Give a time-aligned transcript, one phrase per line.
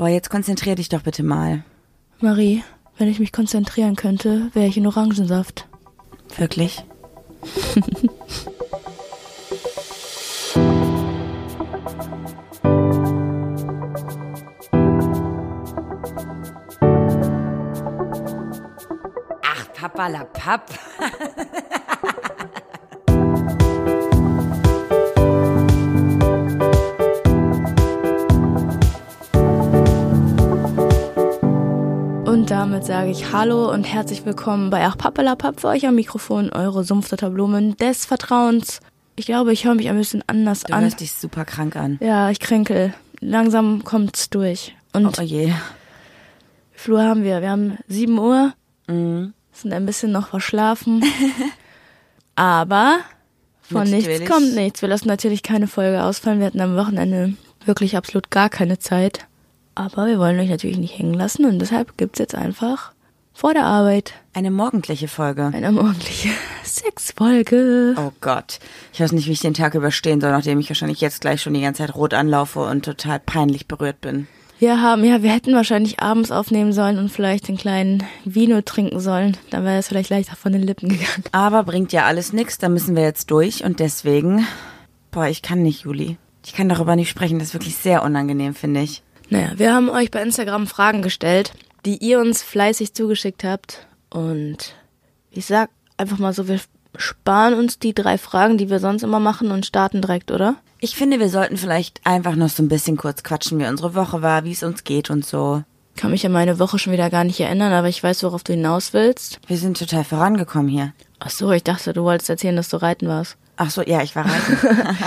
[0.00, 1.62] Boah, jetzt konzentrier dich doch bitte mal.
[2.20, 2.64] Marie,
[2.96, 5.68] wenn ich mich konzentrieren könnte, wäre ich in Orangensaft.
[6.38, 6.82] Wirklich?
[19.42, 20.78] Ach, Papalapap.
[32.50, 36.50] Und damit sage ich Hallo und herzlich willkommen bei Ach Pappelapapp für euch am Mikrofon,
[36.50, 38.80] eure Sumpfdotterblumen des Vertrauens.
[39.14, 40.82] Ich glaube, ich höre mich ein bisschen anders Du an.
[40.82, 42.00] hörst dich super krank an.
[42.02, 42.92] Ja, ich kränkel.
[43.20, 44.74] Langsam kommt's durch.
[44.92, 45.52] Und Oh je.
[46.88, 47.40] Uhr haben wir?
[47.40, 48.52] Wir haben 7 Uhr,
[48.88, 49.32] Mhm.
[49.52, 51.04] sind ein bisschen noch verschlafen.
[52.34, 52.98] Aber
[53.60, 54.28] von nichts Natürlich.
[54.28, 54.82] kommt nichts.
[54.82, 56.40] Wir lassen natürlich keine Folge ausfallen.
[56.40, 59.28] Wir hatten am Wochenende wirklich absolut gar keine Zeit.
[59.86, 62.92] Aber wir wollen euch natürlich nicht hängen lassen und deshalb gibt's jetzt einfach
[63.32, 65.50] vor der Arbeit Eine morgendliche Folge.
[65.54, 66.28] eine morgendliche
[66.64, 67.94] Sexfolge.
[67.96, 68.58] Oh Gott.
[68.92, 71.54] Ich weiß nicht, wie ich den Tag überstehen soll, nachdem ich wahrscheinlich jetzt gleich schon
[71.54, 74.26] die ganze Zeit rot anlaufe und total peinlich berührt bin.
[74.58, 79.00] Wir haben, ja, wir hätten wahrscheinlich abends aufnehmen sollen und vielleicht den kleinen Vino trinken
[79.00, 79.38] sollen.
[79.48, 81.24] Dann wäre es vielleicht leichter von den Lippen gegangen.
[81.32, 84.46] Aber bringt ja alles nix, da müssen wir jetzt durch und deswegen,
[85.12, 86.18] boah, ich kann nicht, Juli.
[86.44, 89.02] Ich kann darüber nicht sprechen, das ist wirklich sehr unangenehm, finde ich.
[89.30, 91.52] Naja, wir haben euch bei Instagram Fragen gestellt,
[91.86, 93.86] die ihr uns fleißig zugeschickt habt.
[94.10, 94.74] Und
[95.30, 96.60] ich sag einfach mal so, wir
[96.96, 100.56] sparen uns die drei Fragen, die wir sonst immer machen und starten direkt, oder?
[100.80, 104.20] Ich finde, wir sollten vielleicht einfach noch so ein bisschen kurz quatschen, wie unsere Woche
[104.22, 105.62] war, wie es uns geht und so.
[105.94, 108.42] Ich kann mich an meine Woche schon wieder gar nicht erinnern, aber ich weiß, worauf
[108.42, 109.38] du hinaus willst.
[109.46, 110.92] Wir sind total vorangekommen hier.
[111.18, 113.36] Ach so, ich dachte, du wolltest erzählen, dass du reiten warst.
[113.56, 114.58] Ach so, ja, ich war reiten.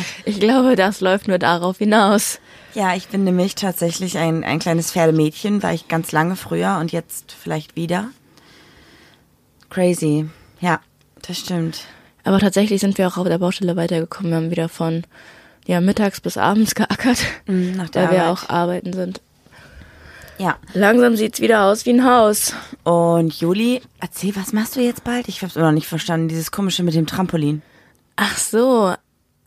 [0.26, 2.40] Ich glaube, das läuft nur darauf hinaus.
[2.76, 6.92] ja, ich bin nämlich tatsächlich ein, ein kleines Pferdemädchen, war ich ganz lange früher und
[6.92, 8.10] jetzt vielleicht wieder.
[9.70, 10.30] Crazy.
[10.60, 10.80] Ja,
[11.28, 11.86] das stimmt.
[12.24, 14.32] Aber tatsächlich sind wir auch auf der Baustelle weitergekommen.
[14.32, 15.04] Wir haben wieder von
[15.66, 19.22] ja, mittags bis abends geackert, Mhm, nach der weil wir auch arbeiten sind.
[20.38, 20.58] Ja.
[20.74, 22.54] Langsam sieht's wieder aus wie ein Haus.
[22.84, 25.28] Und Juli, erzähl, was machst du jetzt bald?
[25.28, 27.62] Ich hab's immer noch nicht verstanden, dieses komische mit dem Trampolin.
[28.16, 28.94] Ach so,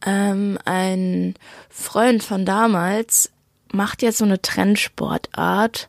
[0.04, 1.34] ähm, ein
[1.68, 3.30] Freund von damals
[3.72, 5.88] macht jetzt so eine Trendsportart,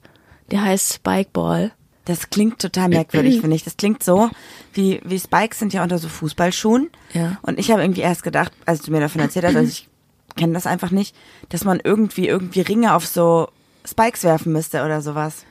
[0.52, 1.72] die heißt Spikeball.
[2.06, 3.64] Das klingt total merkwürdig, finde ich.
[3.64, 4.30] Das klingt so,
[4.74, 6.90] wie, wie Spikes sind ja unter so Fußballschuhen.
[7.14, 7.38] Ja.
[7.42, 9.88] Und ich habe irgendwie erst gedacht, als du mir davon erzählt hast, also ich
[10.36, 11.16] kenne das einfach nicht,
[11.50, 13.50] dass man irgendwie, irgendwie Ringe auf so
[13.86, 15.46] Spikes werfen müsste oder sowas.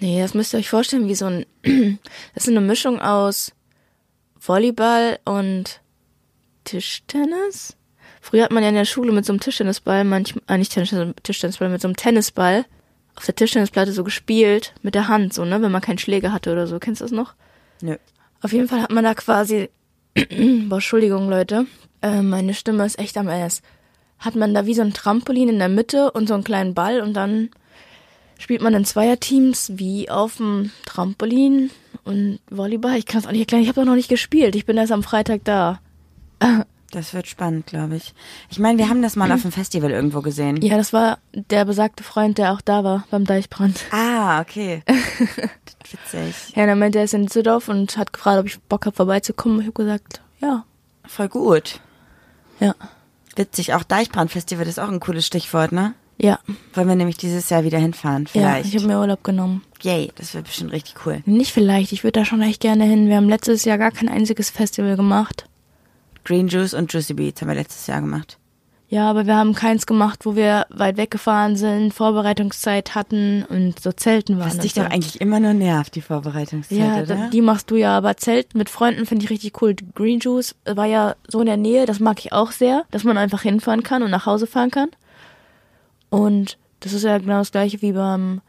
[0.00, 1.46] Nee, das müsst ihr euch vorstellen wie so ein,
[2.34, 3.52] das ist eine Mischung aus
[4.38, 5.80] Volleyball und
[6.64, 7.76] Tischtennis.
[8.20, 11.14] Früher hat man ja in der Schule mit so einem Tischtennisball, manchmal, äh, nicht Tischtennis,
[11.22, 12.64] Tischtennisball, mit so einem Tennisball
[13.16, 16.52] auf der Tischtennisplatte so gespielt, mit der Hand, so, ne, wenn man keinen Schläger hatte
[16.52, 16.78] oder so.
[16.78, 17.34] Kennst du das noch?
[17.80, 17.96] Nö.
[18.42, 19.70] Auf jeden Fall hat man da quasi,
[20.14, 21.66] boah, Entschuldigung, Leute,
[22.02, 23.54] äh, meine Stimme ist echt am Ende.
[24.18, 27.00] Hat man da wie so ein Trampolin in der Mitte und so einen kleinen Ball
[27.00, 27.50] und dann
[28.38, 31.70] spielt man in Zweierteams wie auf dem Trampolin
[32.04, 32.96] und Volleyball.
[32.96, 34.56] Ich kann es auch nicht erklären, ich habe doch noch nicht gespielt.
[34.56, 35.80] Ich bin erst am Freitag da.
[36.90, 38.14] Das wird spannend, glaube ich.
[38.50, 40.62] Ich meine, wir haben das mal auf dem Festival irgendwo gesehen.
[40.62, 43.80] Ja, das war der besagte Freund, der auch da war beim Deichbrand.
[43.90, 44.82] Ah, okay.
[45.90, 46.54] Witzig.
[46.56, 49.60] Ja, dann meinte er ist in Düsseldorf und hat gefragt, ob ich Bock habe vorbeizukommen.
[49.60, 50.64] Ich habe gesagt, ja.
[51.06, 51.80] Voll gut.
[52.60, 52.74] Ja.
[53.36, 53.74] Witzig.
[53.74, 55.94] Auch Deichbrandfestival ist auch ein cooles Stichwort, ne?
[56.16, 56.38] Ja.
[56.74, 58.68] Wollen wir nämlich dieses Jahr wieder hinfahren, Ja, vielleicht.
[58.72, 59.62] ich habe mir Urlaub genommen.
[59.82, 61.22] Yay, das wird bestimmt richtig cool.
[61.26, 63.08] Nicht vielleicht, ich würde da schon echt gerne hin.
[63.08, 65.46] Wir haben letztes Jahr gar kein einziges Festival gemacht.
[66.24, 68.38] Green Juice und Juicy Beats haben wir letztes Jahr gemacht.
[68.88, 73.92] Ja, aber wir haben keins gemacht, wo wir weit weggefahren sind, Vorbereitungszeit hatten und so
[73.92, 74.46] Zelten waren.
[74.46, 74.82] Was dich so.
[74.82, 77.30] doch eigentlich immer nur nervt, die Vorbereitungszeit, ja, oder?
[77.30, 79.74] die machst du ja, aber Zelten mit Freunden finde ich richtig cool.
[79.94, 83.18] Green Juice war ja so in der Nähe, das mag ich auch sehr, dass man
[83.18, 84.90] einfach hinfahren kann und nach Hause fahren kann.
[86.10, 88.42] Und das ist ja genau das gleiche wie beim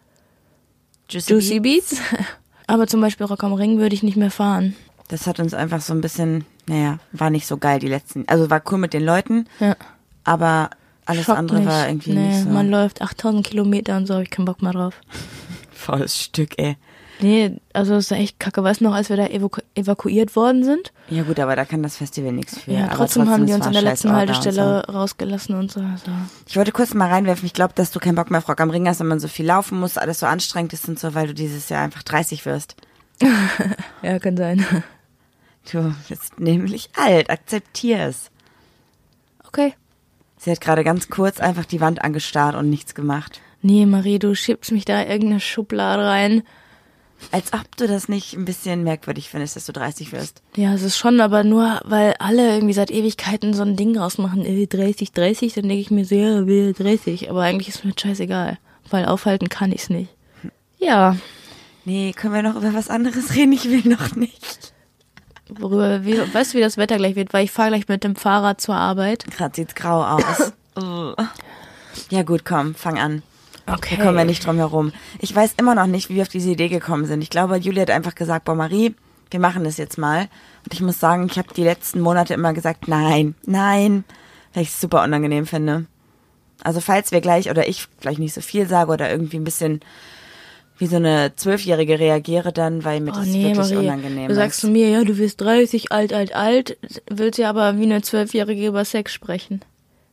[1.10, 1.96] Juicy Beats.
[2.68, 4.76] Aber zum Beispiel Rock am Ring würde ich nicht mehr fahren.
[5.08, 8.28] Das hat uns einfach so ein bisschen, naja, war nicht so geil die letzten.
[8.28, 9.76] Also war cool mit den Leuten, Ja.
[10.24, 10.70] aber
[11.06, 11.68] alles Schockt andere mich.
[11.68, 12.50] war irgendwie nee, nicht so.
[12.50, 14.96] Man läuft 8000 Kilometer und so, habe ich keinen Bock mehr drauf.
[15.72, 16.78] Volles Stück, ey.
[17.22, 18.62] Nee, also ist echt kacke.
[18.62, 20.92] Weißt du noch, als wir da evaku evakuiert worden sind?
[21.10, 22.74] Ja gut, aber da kann das Festival nichts für.
[22.74, 24.92] Ja, aber trotzdem, haben die uns an der letzten Haltestelle so.
[24.92, 25.80] rausgelassen und so.
[25.80, 26.12] Also.
[26.46, 28.70] Ich wollte kurz mal reinwerfen, ich glaube, dass du keinen Bock mehr auf Rock am
[28.70, 31.28] Ring hast, wenn man so viel laufen muss, alles so anstrengend ist und so, weil
[31.28, 32.76] du dieses Jahr einfach 30 wirst.
[34.02, 34.66] Ja, kann sein.
[35.72, 38.30] Du bist nämlich alt, akzeptier es.
[39.48, 39.74] Okay.
[40.38, 43.42] Sie hat gerade ganz kurz einfach die Wand angestarrt und nichts gemacht.
[43.62, 46.44] Nee, Marie, du schiebst mich da in irgendeine Schublade rein.
[47.32, 50.44] Als ob du das nicht ein bisschen merkwürdig findest, dass du 30 wirst.
[50.56, 54.46] Ja, es ist schon, aber nur, weil alle irgendwie seit Ewigkeiten so ein Ding rausmachen,
[54.46, 57.30] äh, 30, 30, dann denke ich mir so, ja, will 30.
[57.30, 58.60] Aber eigentlich ist mir scheißegal,
[58.92, 60.10] weil aufhalten kann ich's nicht.
[60.78, 61.16] Ja,
[61.86, 63.54] Nee, können wir noch über was anderes reden?
[63.54, 64.74] Ich will noch nicht.
[65.50, 67.34] Worüber, wie, weißt du, wie das Wetter gleich wird?
[67.34, 69.26] Weil ich fahre gleich mit dem Fahrrad zur Arbeit.
[69.32, 70.54] Gerade sieht's grau aus.
[72.10, 73.24] Ja gut, komm, fang an.
[73.68, 73.96] Okay.
[73.98, 74.92] Da kommen wir nicht drum herum.
[75.20, 77.22] Ich weiß immer noch nicht, wie wir auf diese Idee gekommen sind.
[77.22, 78.94] Ich glaube, Julia hat einfach gesagt, boah Marie,
[79.32, 80.28] wir machen das jetzt mal.
[80.66, 84.04] Und ich muss sagen, ich habe die letzten Monate immer gesagt, nein, nein,
[84.54, 85.86] weil ich es super unangenehm finde.
[86.64, 89.82] Also falls wir gleich oder ich gleich nicht so viel sage oder irgendwie ein bisschen
[90.78, 94.36] wie so eine Zwölfjährige reagiere dann, weil mir Oh das nee, wirklich Marie, unangenehm du
[94.36, 94.62] sagst ist.
[94.62, 96.78] zu mir, ja, du wirst 30, alt, alt, alt,
[97.10, 99.62] willst ja aber wie eine Zwölfjährige über Sex sprechen.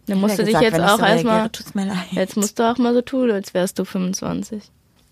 [0.07, 1.51] Dann musst du dich gesagt, jetzt auch so erstmal,
[2.11, 4.63] jetzt musst du auch mal so tun, als wärst du 25.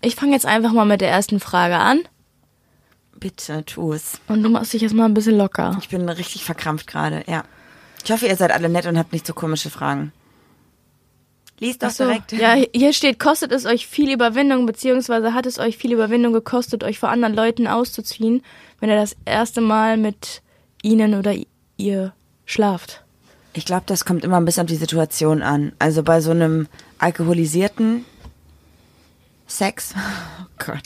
[0.01, 1.99] Ich fange jetzt einfach mal mit der ersten Frage an
[3.19, 4.19] Bitte, tu es.
[4.27, 5.77] und du machst dich jetzt mal ein bisschen locker.
[5.79, 7.43] Ich bin richtig verkrampft gerade, ja.
[8.03, 10.11] Ich hoffe, ihr seid alle nett und habt nicht so komische Fragen.
[11.61, 12.31] Lies doch so, direkt.
[12.33, 16.83] ja, hier steht, kostet es euch viel Überwindung, beziehungsweise hat es euch viel Überwindung gekostet,
[16.83, 18.41] euch vor anderen Leuten auszuziehen,
[18.79, 20.41] wenn ihr das erste Mal mit
[20.81, 21.33] ihnen oder
[21.77, 22.13] ihr
[22.45, 23.03] schlaft?
[23.53, 25.71] Ich glaube, das kommt immer ein bisschen auf die Situation an.
[25.77, 26.67] Also bei so einem
[26.97, 28.05] alkoholisierten
[29.47, 29.93] Sex,
[30.41, 30.83] oh Gott,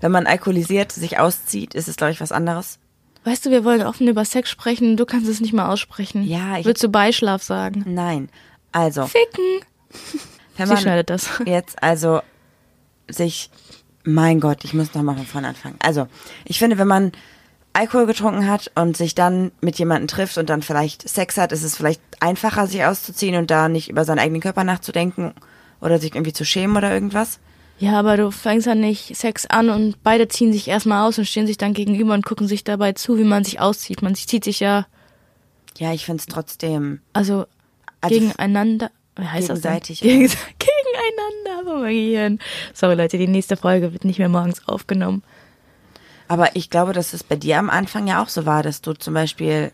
[0.00, 2.78] wenn man alkoholisiert sich auszieht, ist es, glaube ich, was anderes.
[3.24, 6.22] Weißt du, wir wollen offen über Sex sprechen, du kannst es nicht mal aussprechen.
[6.24, 7.82] Ja, ich- Würdest du Beischlaf sagen?
[7.86, 8.28] Nein.
[8.72, 9.60] Also, Ficken.
[10.56, 11.28] Wenn Sie man schneidet das.
[11.44, 12.20] jetzt also
[13.08, 13.50] sich,
[14.04, 15.76] mein Gott, ich muss nochmal von vorne anfangen.
[15.82, 16.06] Also,
[16.44, 17.12] ich finde, wenn man
[17.72, 21.62] Alkohol getrunken hat und sich dann mit jemandem trifft und dann vielleicht Sex hat, ist
[21.62, 25.32] es vielleicht einfacher, sich auszuziehen und da nicht über seinen eigenen Körper nachzudenken
[25.80, 27.38] oder sich irgendwie zu schämen oder irgendwas.
[27.78, 31.26] Ja, aber du fängst ja nicht Sex an und beide ziehen sich erstmal aus und
[31.26, 34.02] stehen sich dann gegenüber und gucken sich dabei zu, wie man sich auszieht.
[34.02, 34.86] Man zieht sich ja,
[35.76, 37.00] Ja, ich finde es trotzdem.
[37.12, 37.46] also,
[38.00, 38.90] Also gegeneinander.
[39.18, 40.08] Wie heißt gegenseitig, das?
[40.08, 41.72] Gegens gegeneinander.
[41.72, 42.38] Oh mein Gehirn.
[42.72, 45.22] Sorry Leute, die nächste Folge wird nicht mehr morgens aufgenommen.
[46.28, 48.92] Aber ich glaube, dass es bei dir am Anfang ja auch so war, dass du
[48.92, 49.72] zum Beispiel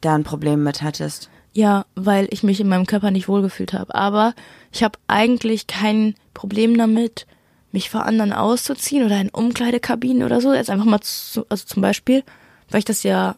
[0.00, 1.30] da ein Problem mit hattest.
[1.52, 3.94] Ja, weil ich mich in meinem Körper nicht wohlgefühlt habe.
[3.94, 4.34] Aber
[4.72, 7.26] ich habe eigentlich kein Problem damit,
[7.72, 10.52] mich vor anderen auszuziehen oder in Umkleidekabinen oder so.
[10.54, 12.22] Jetzt einfach mal zu, also zum Beispiel,
[12.70, 13.36] weil ich das ja,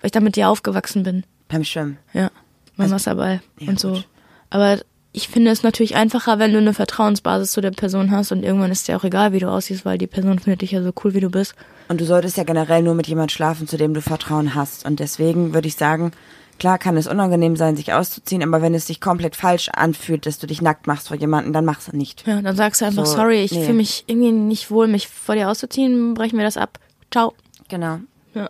[0.00, 1.24] weil ich da mit dir aufgewachsen bin.
[1.48, 1.98] Beim Schwimmen.
[2.12, 2.30] Ja,
[2.76, 3.92] mein Also- Wasserball Ja, und so.
[3.92, 4.08] gut.
[4.56, 4.78] Aber
[5.12, 8.70] ich finde es natürlich einfacher, wenn du eine Vertrauensbasis zu der Person hast und irgendwann
[8.70, 11.12] ist dir auch egal, wie du aussiehst, weil die Person findet dich ja so cool,
[11.12, 11.54] wie du bist.
[11.88, 14.86] Und du solltest ja generell nur mit jemand schlafen, zu dem du Vertrauen hast.
[14.86, 16.12] Und deswegen würde ich sagen,
[16.58, 20.38] klar kann es unangenehm sein, sich auszuziehen, aber wenn es sich komplett falsch anfühlt, dass
[20.38, 22.26] du dich nackt machst vor jemandem, dann mach's nicht.
[22.26, 23.62] Ja, dann sagst du einfach, So, sorry, ich nee.
[23.62, 26.78] fühle mich irgendwie nicht wohl, mich vor dir auszuziehen, brechen wir das ab.
[27.10, 27.34] Ciao.
[27.68, 27.98] Genau.
[28.32, 28.48] Ja.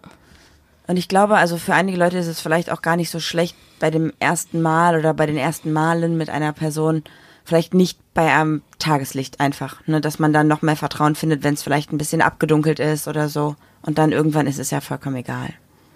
[0.86, 3.56] Und ich glaube, also für einige Leute ist es vielleicht auch gar nicht so schlecht,
[3.78, 7.02] bei dem ersten Mal oder bei den ersten Malen mit einer Person,
[7.44, 11.54] vielleicht nicht bei einem Tageslicht einfach, ne, dass man dann noch mehr Vertrauen findet, wenn
[11.54, 13.56] es vielleicht ein bisschen abgedunkelt ist oder so.
[13.82, 15.50] Und dann irgendwann ist es ja vollkommen egal.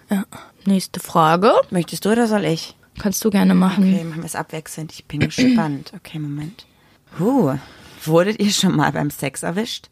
[0.09, 0.25] Ja.
[0.65, 1.53] Nächste Frage.
[1.69, 2.75] Möchtest du oder soll ich?
[2.99, 3.83] Kannst du gerne machen.
[3.83, 4.91] Okay, machen wir es abwechselnd.
[4.93, 5.91] Ich bin gespannt.
[5.95, 6.65] Okay, Moment.
[7.19, 7.55] Huh,
[8.05, 9.89] wurdet ihr schon mal beim Sex erwischt?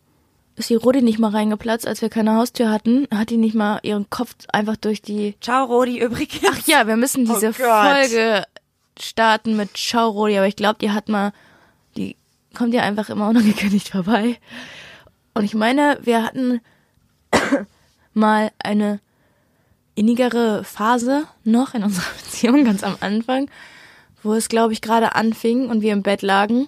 [0.60, 3.08] Ist die Rodi nicht mal reingeplatzt, als wir keine Haustür hatten?
[3.13, 5.36] Hat die nicht mal ihren Kopf einfach durch die.
[5.39, 6.44] Ciao, Rodi, übrigens.
[6.51, 7.54] Ach ja, wir müssen diese Oh.
[7.54, 8.44] Folge
[9.00, 11.32] starten mit Ciao Rodi, aber ich glaube, die hat mal.
[11.96, 12.18] Die
[12.54, 14.38] kommt ja einfach immer unangekündigt vorbei.
[15.34, 16.60] Und ich meine, wir hatten
[18.13, 19.00] mal eine
[19.96, 23.50] innigere Phase noch in unserer Beziehung, ganz am Anfang,
[24.24, 26.68] wo es, glaube ich, gerade anfing und wir im Bett lagen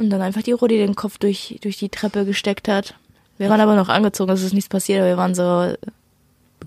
[0.00, 2.94] und dann einfach die Rodi den Kopf durch, durch die Treppe gesteckt hat.
[3.38, 5.74] Wir waren aber noch angezogen, es ist nichts passiert, aber wir waren so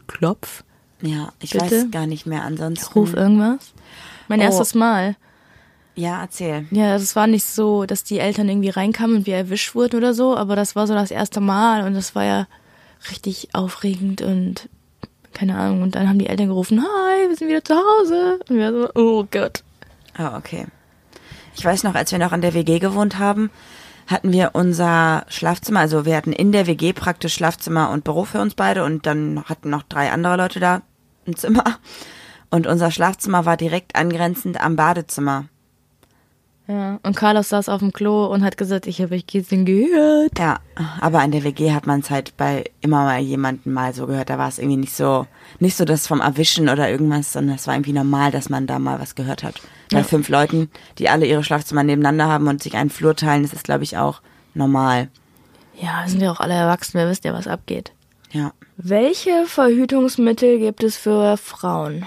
[0.07, 0.63] Klopf,
[1.01, 1.65] Ja, ich Bitte?
[1.65, 2.43] weiß gar nicht mehr.
[2.43, 2.93] Ansonsten.
[2.97, 3.73] ruf irgendwas.
[4.27, 4.43] Mein Oh.
[4.43, 5.15] erstes Mal.
[5.95, 6.65] Ja, erzähl.
[6.71, 10.13] Ja, das war nicht so, dass die Eltern irgendwie reinkamen und wir erwischt wurden oder
[10.15, 12.47] so, aber das war so das erste Mal und das war ja
[13.11, 14.69] richtig aufregend und
[15.33, 15.81] keine Ahnung.
[15.83, 18.39] Und dann haben die Eltern gerufen, hi, wir sind wieder zu Hause.
[18.49, 19.63] Und wir so, oh Gott.
[20.17, 20.65] Oh, okay.
[21.55, 23.49] Ich weiß noch, als wir noch an der WG gewohnt haben,
[24.07, 28.41] hatten wir unser Schlafzimmer, also wir hatten in der WG praktisch Schlafzimmer und Büro für
[28.41, 30.81] uns beide und dann hatten noch drei andere Leute da
[31.27, 31.63] ein Zimmer.
[32.49, 35.45] Und unser Schlafzimmer war direkt angrenzend am Badezimmer.
[36.67, 36.99] Ja.
[37.03, 40.37] Und Carlos saß auf dem Klo und hat gesagt, ich habe euch gestern gehört.
[40.39, 40.59] Ja,
[41.01, 44.29] aber an der WG hat man es halt bei immer mal jemandem mal so gehört.
[44.29, 45.27] Da war es irgendwie nicht so,
[45.59, 48.79] nicht so das vom Erwischen oder irgendwas, sondern es war irgendwie normal, dass man da
[48.79, 49.61] mal was gehört hat.
[49.91, 50.03] Bei Ja.
[50.03, 53.63] fünf Leuten, die alle ihre Schlafzimmer nebeneinander haben und sich einen Flur teilen, das ist,
[53.63, 54.21] glaube ich, auch
[54.53, 55.09] normal.
[55.79, 57.91] Ja, wir sind ja auch alle erwachsen, wir wissen ja, was abgeht.
[58.31, 58.53] Ja.
[58.77, 62.05] Welche Verhütungsmittel gibt es für Frauen?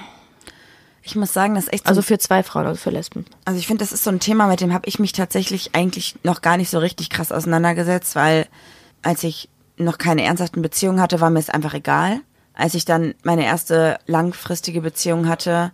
[1.03, 3.25] Ich muss sagen, das ist echt so Also für zwei Frauen, also für Lesben.
[3.45, 6.17] Also ich finde, das ist so ein Thema, mit dem habe ich mich tatsächlich eigentlich
[6.25, 8.49] noch gar nicht so richtig krass auseinandergesetzt, weil
[9.03, 12.21] als ich noch keine ernsthaften Beziehungen hatte, war mir es einfach egal.
[12.55, 15.71] Als ich dann meine erste langfristige Beziehung hatte,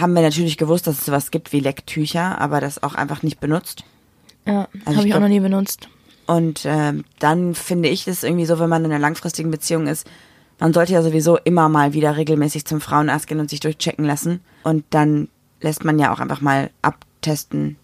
[0.00, 3.40] haben wir natürlich gewusst, dass es sowas gibt wie Lecktücher, aber das auch einfach nicht
[3.40, 3.84] benutzt.
[4.46, 5.88] Ja, Also habe ich ich auch noch nie benutzt.
[6.26, 10.08] Und ähm, dann finde ich das irgendwie so, wenn man in einer langfristigen Beziehung ist,
[10.58, 14.40] man sollte ja sowieso immer mal wieder regelmäßig zum Frauenarzt gehen und sich durchchecken lassen.
[14.62, 15.28] Und dann
[15.60, 17.76] lässt man ja auch einfach mal abtesten,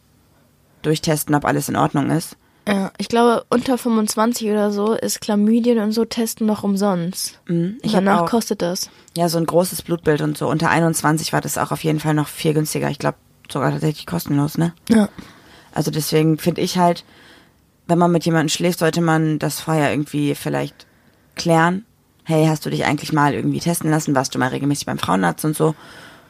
[0.82, 2.36] durchtesten, ob alles in Ordnung ist.
[2.66, 7.40] Ja, ich glaube, unter 25 oder so ist Chlamydien und so testen noch umsonst.
[7.48, 8.88] Mhm, Danach auch- kostet das.
[9.16, 10.48] Ja, so ein großes Blutbild und so.
[10.48, 12.88] Unter 21 war das auch auf jeden Fall noch viel günstiger.
[12.90, 13.18] Ich glaube
[13.50, 14.72] sogar tatsächlich kostenlos, ne?
[14.88, 15.08] Ja.
[15.74, 17.04] Also deswegen finde ich halt,
[17.88, 20.86] wenn man mit jemandem schläft, sollte man das vorher irgendwie vielleicht
[21.34, 21.84] klären.
[22.24, 24.14] Hey, hast du dich eigentlich mal irgendwie testen lassen?
[24.14, 25.74] Warst du mal regelmäßig beim Frauenarzt und so?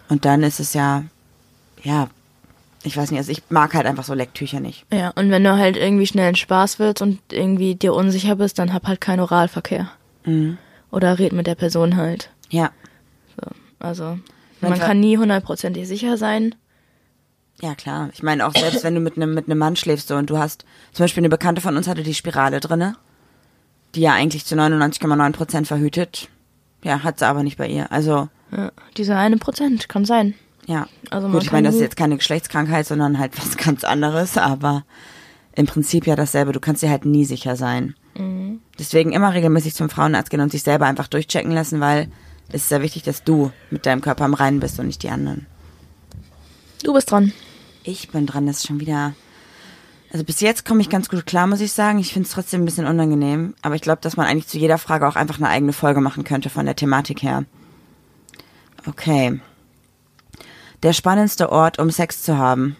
[0.08, 1.04] Und dann ist es ja,
[1.82, 2.08] ja,
[2.84, 4.84] ich weiß nicht, also ich mag halt einfach so Lecktücher nicht.
[4.92, 8.58] Ja, und wenn du halt irgendwie schnell in Spaß willst und irgendwie dir unsicher bist,
[8.58, 9.90] dann hab halt keinen Oralverkehr.
[10.24, 10.58] Mhm.
[10.90, 12.30] Oder red mit der Person halt.
[12.50, 12.70] Ja,
[13.36, 13.50] So.
[13.78, 14.18] Also,
[14.60, 16.54] man Ver- kann nie hundertprozentig sicher sein.
[17.60, 18.10] ja klar.
[18.12, 20.38] Ich meine auch selbst, wenn du mit einem mit einem Mann schläfst so und du
[20.38, 22.96] hast, zum Beispiel eine Bekannte von uns hatte die Spirale drinne,
[23.94, 26.28] die ja eigentlich zu 99,9 Prozent verhütet.
[26.84, 27.90] Ja, hat sie aber nicht bei ihr.
[27.92, 30.34] Also Ja, dieser eine Prozent kann sein.
[30.66, 30.86] Ja.
[31.10, 34.36] Also man Gut, ich meine, das ist jetzt keine Geschlechtskrankheit, sondern halt was ganz anderes,
[34.36, 34.84] aber
[35.54, 36.52] im Prinzip ja dasselbe.
[36.52, 37.94] Du kannst dir halt nie sicher sein.
[38.16, 38.60] Mhm.
[38.78, 42.08] Deswegen immer regelmäßig zum Frauenarzt gehen und sich selber einfach durchchecken lassen, weil
[42.48, 45.10] es ist sehr wichtig, dass du mit deinem Körper am Reinen bist und nicht die
[45.10, 45.46] anderen.
[46.82, 47.32] Du bist dran.
[47.84, 49.14] Ich bin dran, das ist schon wieder.
[50.12, 51.98] Also bis jetzt komme ich ganz gut klar, muss ich sagen.
[51.98, 53.54] Ich finde es trotzdem ein bisschen unangenehm.
[53.62, 56.24] Aber ich glaube, dass man eigentlich zu jeder Frage auch einfach eine eigene Folge machen
[56.24, 57.44] könnte von der Thematik her.
[58.86, 59.40] Okay.
[60.82, 62.76] Der spannendste Ort, um Sex zu haben.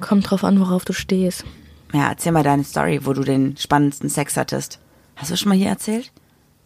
[0.00, 1.44] Kommt drauf an, worauf du stehst.
[1.92, 4.78] Ja, erzähl mal deine Story, wo du den spannendsten Sex hattest.
[5.16, 6.10] Hast du schon mal hier erzählt?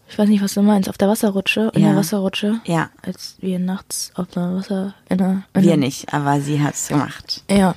[0.09, 0.89] Ich weiß nicht, was du meinst.
[0.89, 1.73] Auf der Wasserrutsche?
[1.75, 1.89] In Ja.
[1.89, 2.61] der Wasserrutsche?
[2.65, 2.91] Ja.
[3.03, 4.95] Als wir nachts auf der Wasser...
[5.09, 7.43] In der, in Wir nicht, aber sie hat's gemacht.
[7.51, 7.75] Ja.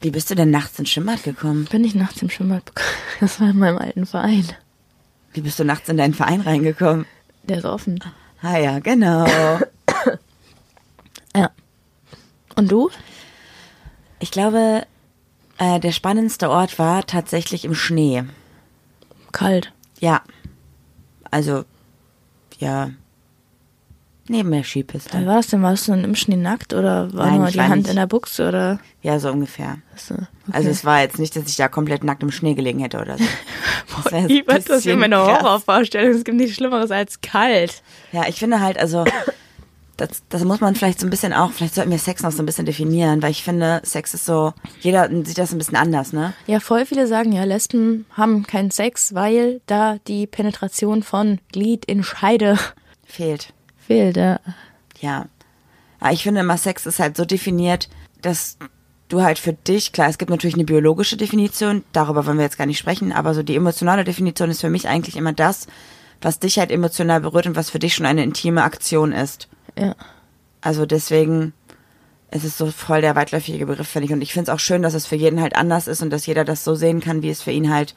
[0.00, 1.66] Wie bist du denn nachts ins Schwimmbad gekommen?
[1.70, 2.72] Bin ich nachts im Schwimmbad.
[3.20, 4.44] Das war in meinem alten Verein.
[5.32, 7.06] Wie bist du nachts in deinen Verein reingekommen?
[7.44, 7.98] Der ist offen.
[8.42, 9.24] Ah ja, genau.
[11.36, 11.50] Ja.
[12.56, 12.90] Und du?
[14.18, 14.86] Ich glaube,
[15.58, 18.24] äh, der spannendste Ort war tatsächlich im Schnee.
[19.32, 19.72] Kalt.
[20.00, 20.22] Ja.
[21.30, 21.64] Also,
[22.58, 22.90] ja.
[24.28, 25.20] Neben der Skipiste.
[25.20, 25.62] Wie war das denn?
[25.62, 27.90] Warst du dann im Schnee nackt oder war Nein, nur die war Hand nicht.
[27.90, 28.80] in der Buchse oder?
[29.02, 29.78] Ja, so ungefähr.
[29.94, 30.26] Achso, okay.
[30.50, 33.18] Also es war jetzt nicht, dass ich da komplett nackt im Schnee gelegen hätte oder
[33.18, 33.24] so.
[34.02, 35.16] Das wär ich weiß, das ist meine.
[35.18, 36.10] Horrorvorstellung.
[36.10, 37.82] Es gibt nichts Schlimmeres als kalt.
[38.12, 39.04] Ja, ich finde halt, also,
[39.96, 42.42] das, das muss man vielleicht so ein bisschen auch, vielleicht sollten wir Sex noch so
[42.42, 46.12] ein bisschen definieren, weil ich finde, Sex ist so, jeder sieht das ein bisschen anders,
[46.12, 46.34] ne?
[46.46, 51.84] Ja, voll viele sagen ja, Lesben haben keinen Sex, weil da die Penetration von Glied
[51.86, 52.58] in Scheide
[53.04, 53.52] Fehlt.
[53.76, 54.16] fehlt.
[54.16, 54.40] Ja.
[55.00, 55.26] Ja.
[56.00, 57.88] Aber ich finde immer, Sex ist halt so definiert,
[58.20, 58.58] dass
[59.08, 62.58] du halt für dich, klar, es gibt natürlich eine biologische Definition, darüber wollen wir jetzt
[62.58, 65.68] gar nicht sprechen, aber so die emotionale Definition ist für mich eigentlich immer das,
[66.20, 69.48] was dich halt emotional berührt und was für dich schon eine intime Aktion ist.
[69.78, 69.94] Ja.
[70.60, 71.52] Also deswegen
[72.30, 74.12] ist es so voll der weitläufige Begriff, finde ich.
[74.12, 76.26] Und ich finde es auch schön, dass es für jeden halt anders ist und dass
[76.26, 77.94] jeder das so sehen kann, wie es für ihn halt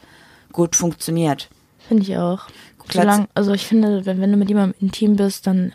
[0.52, 1.50] gut funktioniert.
[1.88, 2.48] Finde ich auch.
[2.92, 5.74] Solange, also ich finde, wenn, wenn du mit jemandem intim bist, dann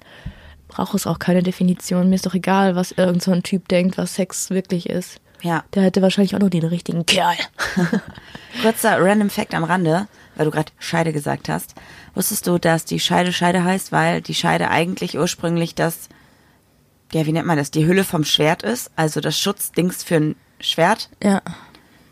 [0.68, 2.08] braucht es auch keine Definition.
[2.08, 5.20] Mir ist doch egal, was irgend so ein Typ denkt, was Sex wirklich ist.
[5.42, 5.64] Ja.
[5.74, 7.36] Der hätte wahrscheinlich auch noch den richtigen Kerl.
[8.62, 11.74] Kurzer random Fact am Rande, weil du gerade Scheide gesagt hast.
[12.14, 16.08] Wusstest du, dass die Scheide Scheide heißt, weil die Scheide eigentlich ursprünglich das,
[17.12, 20.36] ja, wie nennt man das, die Hülle vom Schwert ist, also das Schutzdings für ein
[20.60, 21.10] Schwert.
[21.22, 21.42] Ja.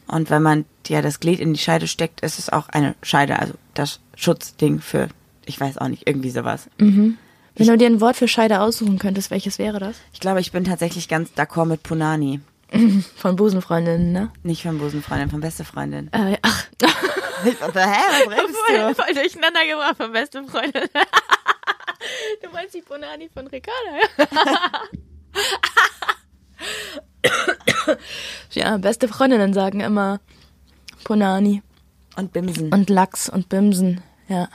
[0.07, 3.39] Und wenn man ja das Glied in die Scheide steckt, ist es auch eine Scheide,
[3.39, 5.09] also das Schutzding für,
[5.47, 6.69] ich weiß auch nicht, irgendwie sowas.
[7.55, 9.97] Wenn du dir ein Wort für Scheide aussuchen könntest, welches wäre das?
[10.13, 12.41] Ich glaube, ich bin tatsächlich ganz d'accord mit Punani.
[13.17, 14.31] Von Busenfreundinnen, ne?
[14.43, 16.11] Nicht von Busenfreundin, von beste Freundin.
[16.13, 16.65] Äh, ach,
[17.45, 17.51] Hä,
[18.27, 18.95] was redest voll, du?
[18.95, 20.83] voll durcheinander gebracht von beste Freundin.
[22.43, 23.97] du meinst die Bonani von Ricarda,
[27.39, 27.97] ja?
[28.53, 30.21] Ja, beste Freundinnen sagen immer
[31.05, 31.63] Ponani
[32.17, 32.73] Und Bimsen.
[32.73, 34.01] und Lachs und Bimsen.
[34.29, 34.49] Ja.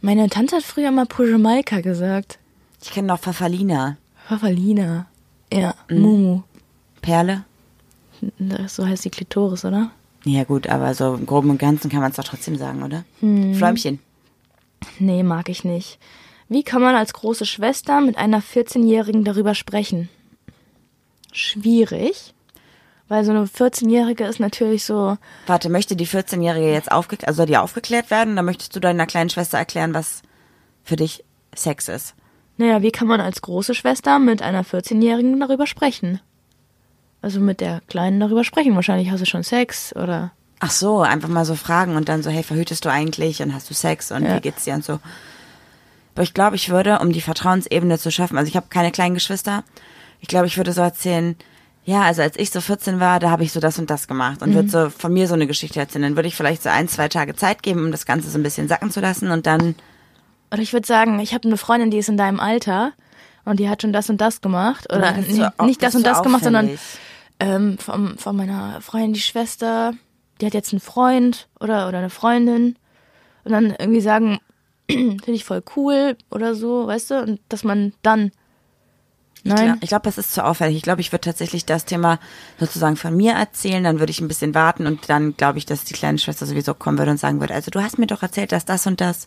[0.00, 2.38] Meine Tante hat früher mal Pujamalka gesagt.
[2.82, 3.96] ich kenne noch Pfafferlina.
[4.26, 5.06] Pfafferlina.
[5.52, 6.42] Ja, Mumu.
[7.00, 7.44] Perle?
[8.38, 9.90] Das, so heißt die Klitoris, oder?
[10.24, 13.04] Ja gut, aber so im Groben und Ganzen kann man es doch trotzdem sagen, oder?
[13.20, 13.98] Fläumchen.
[14.98, 15.98] Nee, mag ich nicht.
[16.48, 20.08] Wie kann man als große Schwester mit einer 14-Jährigen darüber sprechen?
[21.32, 22.34] Schwierig.
[23.08, 27.46] Weil so eine 14-Jährige ist natürlich so, Warte, möchte die 14-Jährige jetzt aufgeklärt, also soll
[27.46, 28.34] die aufgeklärt werden?
[28.36, 30.22] Dann möchtest du deiner kleinen Schwester erklären, was
[30.84, 31.22] für dich
[31.54, 32.14] Sex ist.
[32.56, 36.20] naja, wie kann man als große Schwester mit einer 14-Jährigen darüber sprechen?
[37.24, 38.74] Also mit der Kleinen darüber sprechen.
[38.74, 40.32] Wahrscheinlich hast du schon Sex oder.
[40.60, 43.70] Ach so, einfach mal so fragen und dann so, hey, verhütest du eigentlich und hast
[43.70, 44.36] du Sex und Ja.
[44.36, 45.00] wie geht's dir und so.
[46.14, 49.14] Aber ich glaube, ich würde, um die Vertrauensebene zu schaffen, also ich habe keine kleinen
[49.14, 49.64] Geschwister,
[50.20, 51.34] ich glaube, ich würde so erzählen,
[51.86, 54.42] ja, also als ich so 14 war, da habe ich so das und das gemacht
[54.42, 56.02] und würde so von mir so eine Geschichte erzählen.
[56.02, 58.42] Dann würde ich vielleicht so ein, zwei Tage Zeit geben, um das Ganze so ein
[58.42, 59.74] bisschen sacken zu lassen und dann,
[60.52, 62.92] Oder ich würde sagen, ich habe eine Freundin, die ist in deinem Alter
[63.46, 64.90] und die hat schon das und das gemacht.
[64.90, 66.70] Oder das ist nicht, das und das gemacht, sondern.
[67.40, 69.94] Ähm, von, von meiner Freundin, die Schwester,
[70.40, 72.76] die hat jetzt einen Freund oder, oder eine Freundin.
[73.44, 74.38] Und dann irgendwie sagen,
[74.90, 77.22] finde ich voll cool oder so, weißt du?
[77.22, 78.32] Und dass man dann.
[79.46, 79.76] Nein.
[79.82, 80.76] Ich glaube, das ist zu auffällig.
[80.76, 82.18] Ich glaube, ich würde tatsächlich das Thema
[82.58, 85.84] sozusagen von mir erzählen, dann würde ich ein bisschen warten und dann glaube ich, dass
[85.84, 88.52] die kleine Schwester sowieso kommen würde und sagen würde, also du hast mir doch erzählt,
[88.52, 89.26] dass das und das.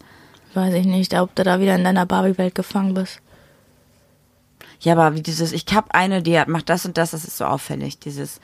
[0.56, 3.22] Weiß ich nicht, ob du da wieder in deiner Barbie-Welt gefangen bist.
[4.82, 7.38] Ja, aber wie dieses, ich hab eine, die hat, macht das und das, das ist
[7.38, 8.00] so auffällig.
[8.00, 8.40] Dieses,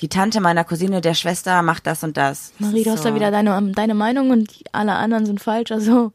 [0.00, 2.52] die Tante meiner Cousine, der Schwester, macht das und das.
[2.58, 5.72] das Marie, du hast so, da wieder deine, deine Meinung und alle anderen sind falsch.
[5.72, 6.12] Also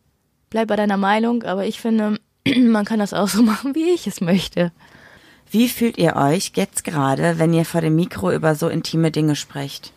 [0.50, 1.44] bleib bei deiner Meinung.
[1.44, 2.20] Aber ich finde,
[2.58, 4.72] man kann das auch so machen, wie ich es möchte.
[5.50, 9.36] Wie fühlt ihr euch jetzt gerade, wenn ihr vor dem Mikro über so intime Dinge
[9.36, 9.94] sprecht?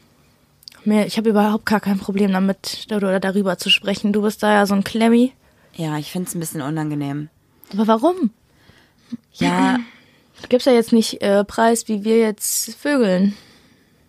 [0.85, 4.13] Mir, ich habe überhaupt gar kein Problem damit oder darüber zu sprechen.
[4.13, 5.33] Du bist da ja so ein Klemmi.
[5.75, 7.29] Ja, ich find's ein bisschen unangenehm.
[7.73, 8.31] Aber warum?
[9.33, 9.79] Ja,
[10.43, 13.35] Du gibst ja jetzt nicht äh, Preis, wie wir jetzt vögeln.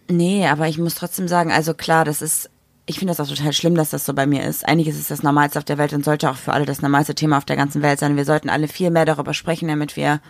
[0.09, 2.49] Nee, aber ich muss trotzdem sagen, also klar, das ist,
[2.85, 4.67] ich finde das auch total schlimm, dass das so bei mir ist.
[4.67, 7.15] Eigentlich ist es das Normalste auf der Welt und sollte auch für alle das normalste
[7.15, 8.17] Thema auf der ganzen Welt sein.
[8.17, 10.21] Wir sollten alle viel mehr darüber sprechen, damit wir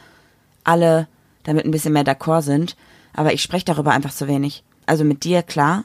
[0.64, 1.08] alle
[1.44, 2.76] damit ein bisschen mehr d'accord sind.
[3.14, 4.64] Aber ich spreche darüber einfach zu wenig.
[4.86, 5.84] Also mit dir, klar.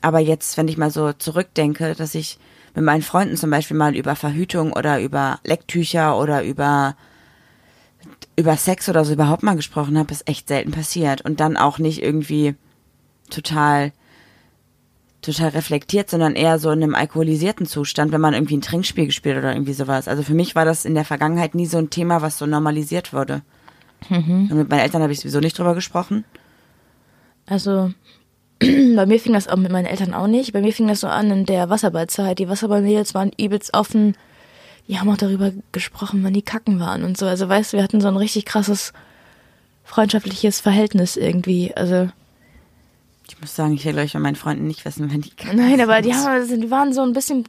[0.00, 2.38] Aber jetzt, wenn ich mal so zurückdenke, dass ich
[2.74, 6.94] mit meinen Freunden zum Beispiel mal über Verhütung oder über Lecktücher oder über
[8.36, 11.22] über Sex oder so überhaupt mal gesprochen habe, ist echt selten passiert.
[11.22, 12.54] Und dann auch nicht irgendwie
[13.30, 13.92] total
[15.20, 19.36] total reflektiert, sondern eher so in einem alkoholisierten Zustand, wenn man irgendwie ein Trinkspiel gespielt
[19.36, 20.06] oder irgendwie sowas.
[20.06, 23.12] Also für mich war das in der Vergangenheit nie so ein Thema, was so normalisiert
[23.12, 23.42] wurde.
[24.50, 26.24] Und mit meinen Eltern habe ich sowieso nicht drüber gesprochen.
[27.46, 27.92] Also,
[28.60, 30.52] bei mir fing das auch mit meinen Eltern auch nicht.
[30.52, 32.38] Bei mir fing das so an in der Wasserballzeit.
[32.38, 34.16] Die Wasserballmädels waren übelst offen.
[34.88, 37.26] Die haben auch darüber gesprochen, wann die kacken waren und so.
[37.26, 38.92] Also, weißt du, wir hatten so ein richtig krasses
[39.84, 41.74] freundschaftliches Verhältnis irgendwie.
[41.76, 42.08] Also,
[43.28, 46.00] Ich muss sagen, ich will gleich von meinen Freunden nicht wissen, wenn die nein, aber
[46.02, 47.44] die, haben, die waren so ein bisschen,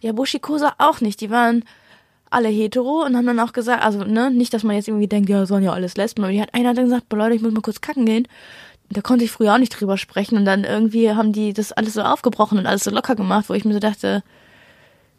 [0.00, 1.20] ja, Bushikosa auch nicht.
[1.20, 1.64] Die waren
[2.30, 5.28] alle hetero und haben dann auch gesagt, also, ne, nicht, dass man jetzt irgendwie denkt,
[5.30, 7.62] ja, sollen ja alles Lesben, aber die hat einer dann gesagt, Leute, ich muss mal
[7.62, 8.28] kurz kacken gehen.
[8.90, 11.94] Da konnte ich früher auch nicht drüber sprechen und dann irgendwie haben die das alles
[11.94, 14.22] so aufgebrochen und alles so locker gemacht, wo ich mir so dachte,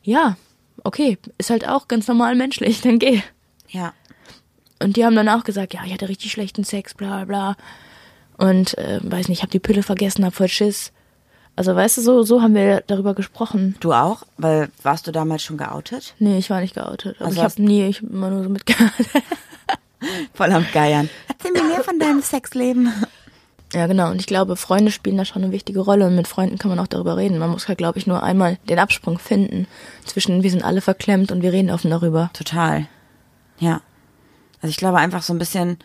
[0.02, 0.38] ja,
[0.84, 3.22] okay, ist halt auch ganz normal menschlich, dann geh.
[3.70, 3.94] Ja.
[4.82, 7.56] Und die haben dann auch gesagt, ja, ich hatte richtig schlechten Sex, bla bla.
[8.38, 10.94] Und äh, weiß nicht, ich habe die Pille vergessen, hab voll Schiss.
[11.58, 13.76] Also weißt du, so, so haben wir darüber gesprochen.
[13.82, 14.24] Du auch?
[14.38, 16.16] Weil warst du damals schon geoutet?
[16.20, 17.18] Nee, ich war nicht geoutet.
[17.18, 18.94] Aber Also ich habe nie, ich hab immer nur so mitgehört.
[20.34, 21.10] Voll am Geiern.
[21.28, 22.94] Erzähl mir mehr von deinem Sexleben.
[23.74, 24.10] Ja, genau.
[24.10, 26.08] Und ich glaube, Freunde spielen da schon eine wichtige Rolle.
[26.08, 27.38] Und mit Freunden kann man auch darüber reden.
[27.38, 29.68] Man muss halt, glaube ich, nur einmal den Absprung finden
[30.06, 32.32] zwischen wir sind alle verklemmt und wir reden offen darüber.
[32.34, 32.88] Total.
[33.60, 33.82] Ja.
[34.62, 35.78] Also ich glaube einfach so ein bisschen,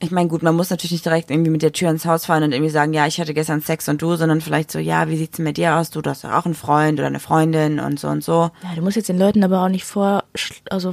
[0.00, 2.42] ich meine, gut, man muss natürlich nicht direkt irgendwie mit der Tür ins Haus fallen
[2.42, 5.16] und irgendwie sagen, ja, ich hatte gestern Sex und du, sondern vielleicht so, ja, wie
[5.16, 5.90] sieht's denn mit dir aus?
[5.90, 8.50] Du, du hast doch auch einen Freund oder eine Freundin und so und so.
[8.62, 10.24] Ja, du musst jetzt den Leuten aber auch nicht vor,
[10.68, 10.92] also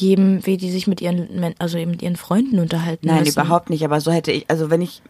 [0.00, 3.32] vorgeben, wie die sich mit ihren, also eben mit ihren Freunden unterhalten Nein, müssen.
[3.40, 5.02] überhaupt nicht, aber so hätte ich, also wenn ich,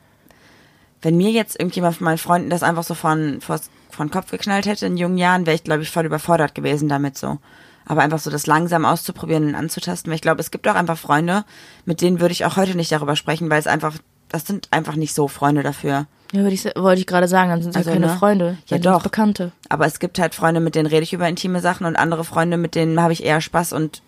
[1.03, 4.67] wenn mir jetzt irgendjemand von meinen Freunden das einfach so von, vor, von Kopf geknallt
[4.67, 7.39] hätte in jungen Jahren, wäre ich, glaube ich, voll überfordert gewesen damit so.
[7.87, 10.99] Aber einfach so das langsam auszuprobieren und anzutasten, weil ich glaube, es gibt auch einfach
[10.99, 11.45] Freunde,
[11.87, 13.95] mit denen würde ich auch heute nicht darüber sprechen, weil es einfach,
[14.29, 16.07] das sind einfach nicht so Freunde dafür.
[16.33, 18.17] Ja, ich, wollte ich gerade sagen, dann sind es Also, ja keine ne?
[18.17, 19.03] Freunde, Ja, doch.
[19.03, 19.51] Bekannte.
[19.69, 22.57] Aber es gibt halt Freunde, mit denen rede ich über intime Sachen und andere Freunde,
[22.57, 24.03] mit denen habe ich eher Spaß und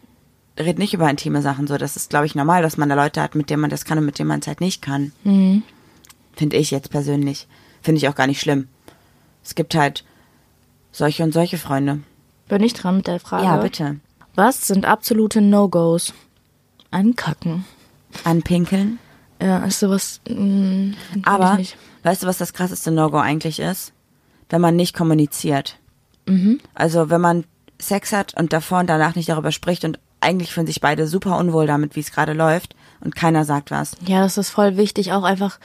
[0.58, 1.78] red nicht über intime Sachen so.
[1.78, 3.98] Das ist, glaube ich, normal, dass man da Leute hat, mit denen man das kann
[3.98, 5.12] und mit denen man es halt nicht kann.
[5.24, 5.62] Mhm.
[6.34, 7.46] Finde ich jetzt persönlich.
[7.82, 8.68] Finde ich auch gar nicht schlimm.
[9.44, 10.04] Es gibt halt
[10.92, 12.00] solche und solche Freunde.
[12.48, 13.44] Bin ich dran mit der Frage?
[13.44, 14.00] Ja, bitte.
[14.34, 16.14] Was sind absolute No-Gos?
[16.90, 17.64] Ankacken.
[18.24, 18.98] Anpinkeln.
[19.40, 20.20] Ja, ist sowas.
[20.28, 21.58] Mh, find Aber
[22.02, 23.92] weißt du, was das krasseste No-Go eigentlich ist?
[24.48, 25.78] Wenn man nicht kommuniziert.
[26.74, 27.44] Also wenn man
[27.80, 31.36] Sex hat und davor und danach nicht darüber spricht und eigentlich fühlen sich beide super
[31.38, 33.96] unwohl damit, wie es gerade läuft und keiner sagt was.
[34.06, 35.58] Ja, das ist voll wichtig, auch einfach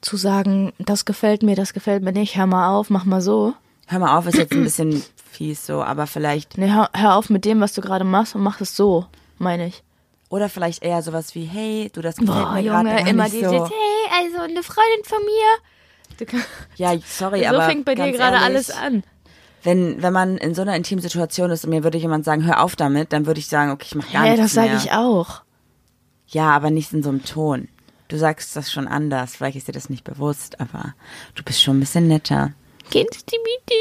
[0.00, 3.54] zu sagen, das gefällt mir, das gefällt mir nicht, hör mal auf, mach mal so.
[3.86, 7.30] Hör mal auf, ist jetzt ein bisschen fies so, aber vielleicht Nee, hör, hör auf
[7.30, 9.06] mit dem, was du gerade machst und mach es so,
[9.38, 9.82] meine ich.
[10.30, 13.66] oder vielleicht eher sowas wie hey, du das gefällt Boah, mir gerade immer dieses, so.
[13.66, 16.28] hey, also eine Freundin von mir.
[16.76, 19.04] Ja, sorry, so aber fängt bei dir gerade alles an.
[19.62, 22.62] Wenn wenn man in so einer intimen Situation ist und mir würde jemand sagen, hör
[22.62, 24.78] auf damit, dann würde ich sagen, okay, ich mach gar Hä, nichts das sage mehr.
[24.78, 25.42] ich auch.
[26.28, 27.68] Ja, aber nicht in so einem Ton.
[28.08, 29.36] Du sagst das schon anders.
[29.36, 30.94] Vielleicht ist dir das nicht bewusst, aber
[31.34, 32.52] du bist schon ein bisschen netter.
[32.90, 33.78] Kennst du bitte,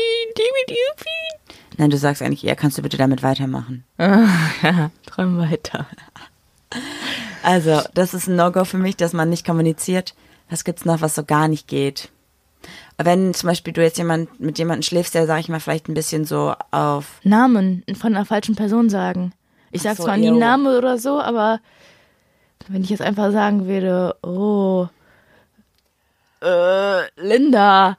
[1.77, 3.83] Nein, du sagst eigentlich eher, kannst du bitte damit weitermachen.
[3.97, 5.85] Ja, träum weiter.
[7.43, 10.15] Also, das ist ein No-Go für mich, dass man nicht kommuniziert.
[10.49, 12.09] Was gibt's noch, was so gar nicht geht?
[12.97, 15.93] Wenn zum Beispiel du jetzt jemand mit jemandem schläfst, der, sag ich mal, vielleicht ein
[15.93, 19.33] bisschen so auf, Namen von einer falschen Person sagen.
[19.71, 20.31] Ich sag so, zwar nie.
[20.31, 21.59] Name oder so, aber
[22.69, 24.87] wenn ich jetzt einfach sagen würde, oh,
[26.41, 27.97] äh, Linda,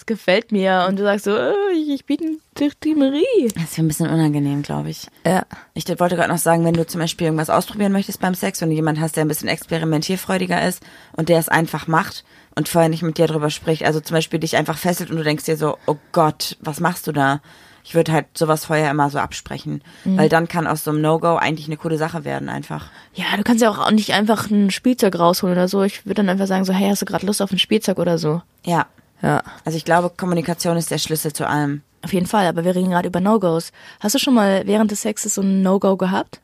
[0.00, 3.48] das gefällt mir, und du sagst so, äh, ich bin die Marie.
[3.54, 5.06] das ist ein bisschen unangenehm, glaube ich.
[5.26, 5.44] Ja.
[5.74, 8.70] Ich wollte gerade noch sagen, wenn du zum Beispiel irgendwas ausprobieren möchtest beim Sex, wenn
[8.70, 10.82] du jemanden hast, der ein bisschen experimentierfreudiger ist
[11.12, 14.40] und der es einfach macht und vorher nicht mit dir drüber spricht, also zum Beispiel
[14.40, 17.42] dich einfach fesselt und du denkst dir so, oh Gott, was machst du da?
[17.84, 21.36] Ich würde halt sowas vorher immer so absprechen, weil dann kann aus so einem No-Go
[21.36, 22.90] eigentlich eine coole Sache werden einfach.
[23.14, 25.82] Ja, du kannst ja auch nicht einfach ein Spielzeug rausholen oder so.
[25.82, 28.18] Ich würde dann einfach sagen so, hey, hast du gerade Lust auf ein Spielzeug oder
[28.18, 28.42] so?
[28.64, 28.86] Ja,
[29.22, 29.42] Ja.
[29.64, 31.82] also ich glaube, Kommunikation ist der Schlüssel zu allem.
[32.02, 33.72] Auf jeden Fall, aber wir reden gerade über No-Gos.
[34.00, 36.40] Hast du schon mal während des Sexes so ein No-Go gehabt?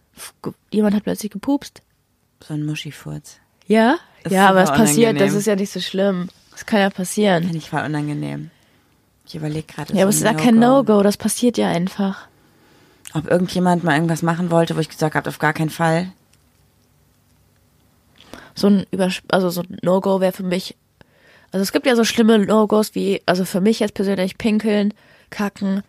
[0.71, 1.83] Jemand hat plötzlich gepupst.
[2.47, 3.39] So ein Muschifurz.
[3.67, 3.97] Ja?
[4.25, 6.29] Ist ja, aber es passiert, das ist ja nicht so schlimm.
[6.53, 7.45] Das kann ja passieren.
[7.45, 8.51] Finde ich voll unangenehm.
[9.27, 9.95] Ich überlege gerade.
[9.95, 10.93] Ja, aber es ist ja kein No-Go.
[10.93, 12.29] No-Go, das passiert ja einfach.
[13.15, 16.12] Ob irgendjemand mal irgendwas machen wollte, wo ich gesagt habe, auf gar keinen Fall.
[18.55, 20.77] So ein Übers also so ein No-Go wäre für mich.
[21.57, 24.92] Also es gibt ja so schlimme No-Gos wie, also für mich jetzt persönlich pinkeln,
[25.31, 25.83] kacken,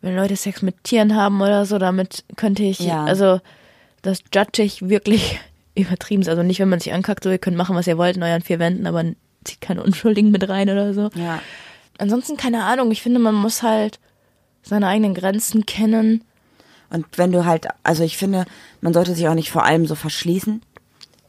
[0.00, 3.04] wenn Leute Sex mit Tieren haben oder so, damit könnte ich, Ja.
[3.04, 3.40] also
[4.02, 5.38] das judge ich wirklich
[5.76, 6.26] übertrieben.
[6.28, 8.42] Also nicht, wenn man sich ankackt, so ihr könnt machen, was ihr wollt in euren
[8.42, 9.04] vier Wänden, aber
[9.44, 11.10] zieht keine Unschuldigen mit rein oder so.
[11.14, 11.40] Ja.
[11.98, 14.00] Ansonsten keine Ahnung, ich finde, man muss halt
[14.64, 16.24] seine eigenen Grenzen kennen.
[16.90, 18.46] Und wenn du halt, also ich finde,
[18.80, 20.60] man sollte sich auch nicht vor allem so verschließen.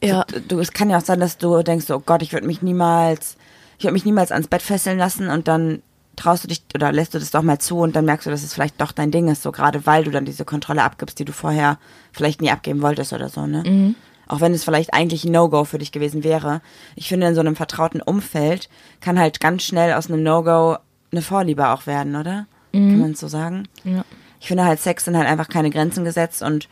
[0.02, 0.24] Ja.
[0.24, 2.62] Du, du, es kann ja auch sein, dass du denkst, oh Gott, ich würde mich
[2.62, 3.36] niemals,
[3.78, 5.82] ich würde mich niemals ans Bett fesseln lassen und dann
[6.16, 8.42] traust du dich oder lässt du das doch mal zu und dann merkst du, dass
[8.42, 11.26] es vielleicht doch dein Ding ist, so gerade weil du dann diese Kontrolle abgibst, die
[11.26, 11.78] du vorher
[12.12, 13.94] vielleicht nie abgeben wolltest oder so, ne?
[14.28, 16.60] Auch wenn es vielleicht eigentlich ein No-Go für dich gewesen wäre.
[16.96, 18.68] Ich finde, in so einem vertrauten Umfeld
[19.00, 20.78] kann halt ganz schnell aus einem No-Go
[21.12, 22.46] eine Vorliebe auch werden, oder?
[22.72, 23.68] Kann man es so sagen?
[23.84, 24.04] Ja.
[24.40, 26.68] Ich finde halt, Sex sind halt einfach keine Grenzen gesetzt und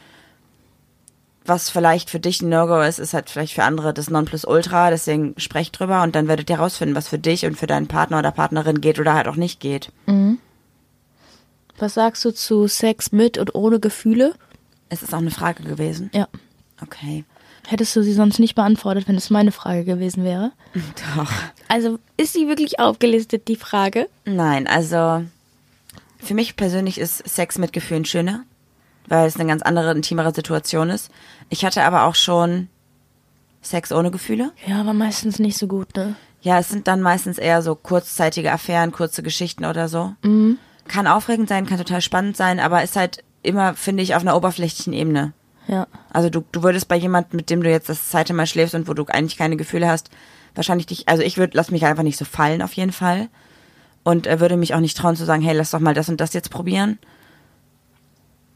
[1.45, 5.35] was vielleicht für dich ein No-Go ist, ist halt vielleicht für andere das Nonplusultra, deswegen
[5.37, 8.31] sprecht drüber und dann werdet ihr rausfinden, was für dich und für deinen Partner oder
[8.31, 9.93] Partnerin geht oder halt auch nicht geht.
[11.79, 14.35] Was sagst du zu Sex mit und ohne Gefühle?
[14.89, 16.11] Es ist auch eine Frage gewesen.
[16.15, 16.29] Ja.
[16.81, 17.25] Okay.
[17.67, 20.53] Hättest du sie sonst nicht beantwortet, wenn es meine Frage gewesen wäre?
[21.17, 21.33] Doch.
[21.69, 24.09] Also ist sie wirklich aufgelistet, die Frage?
[24.25, 25.25] Nein, also
[26.19, 28.45] für mich persönlich ist Sex mit Gefühlen schöner,
[29.09, 31.11] weil es eine ganz andere, intimere Situation ist.
[31.49, 32.69] Ich hatte aber auch schon
[33.63, 34.53] Sex ohne Gefühle.
[34.67, 36.17] Ja, aber meistens nicht so gut, ne?
[36.43, 40.13] Ja, es sind dann meistens eher so kurzzeitige Affären, kurze Geschichten oder so.
[40.87, 44.37] Kann aufregend sein, kann total spannend sein, aber ist halt immer, finde ich, auf einer
[44.37, 45.33] oberflächlichen Ebene.
[45.67, 45.87] Ja.
[46.13, 48.89] Also du, du würdest bei jemandem, mit dem du jetzt das zweite Mal schläfst und
[48.89, 50.11] wo du eigentlich keine Gefühle hast,
[50.55, 53.29] wahrscheinlich dich, also ich würde, lass mich einfach nicht so fallen auf jeden Fall.
[54.03, 56.21] Und äh, würde mich auch nicht trauen zu sagen, hey, lass doch mal das und
[56.21, 56.99] das jetzt probieren.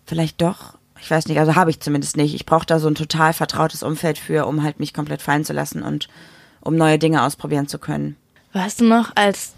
[0.09, 0.79] Vielleicht doch.
[1.01, 2.35] Ich weiß nicht, also habe ich zumindest nicht.
[2.35, 5.53] Ich brauche da so ein total vertrautes Umfeld für, um halt mich komplett fallen zu
[5.53, 6.09] lassen und
[6.61, 8.17] um neue Dinge ausprobieren zu können.
[8.55, 9.53] Weißt du noch, als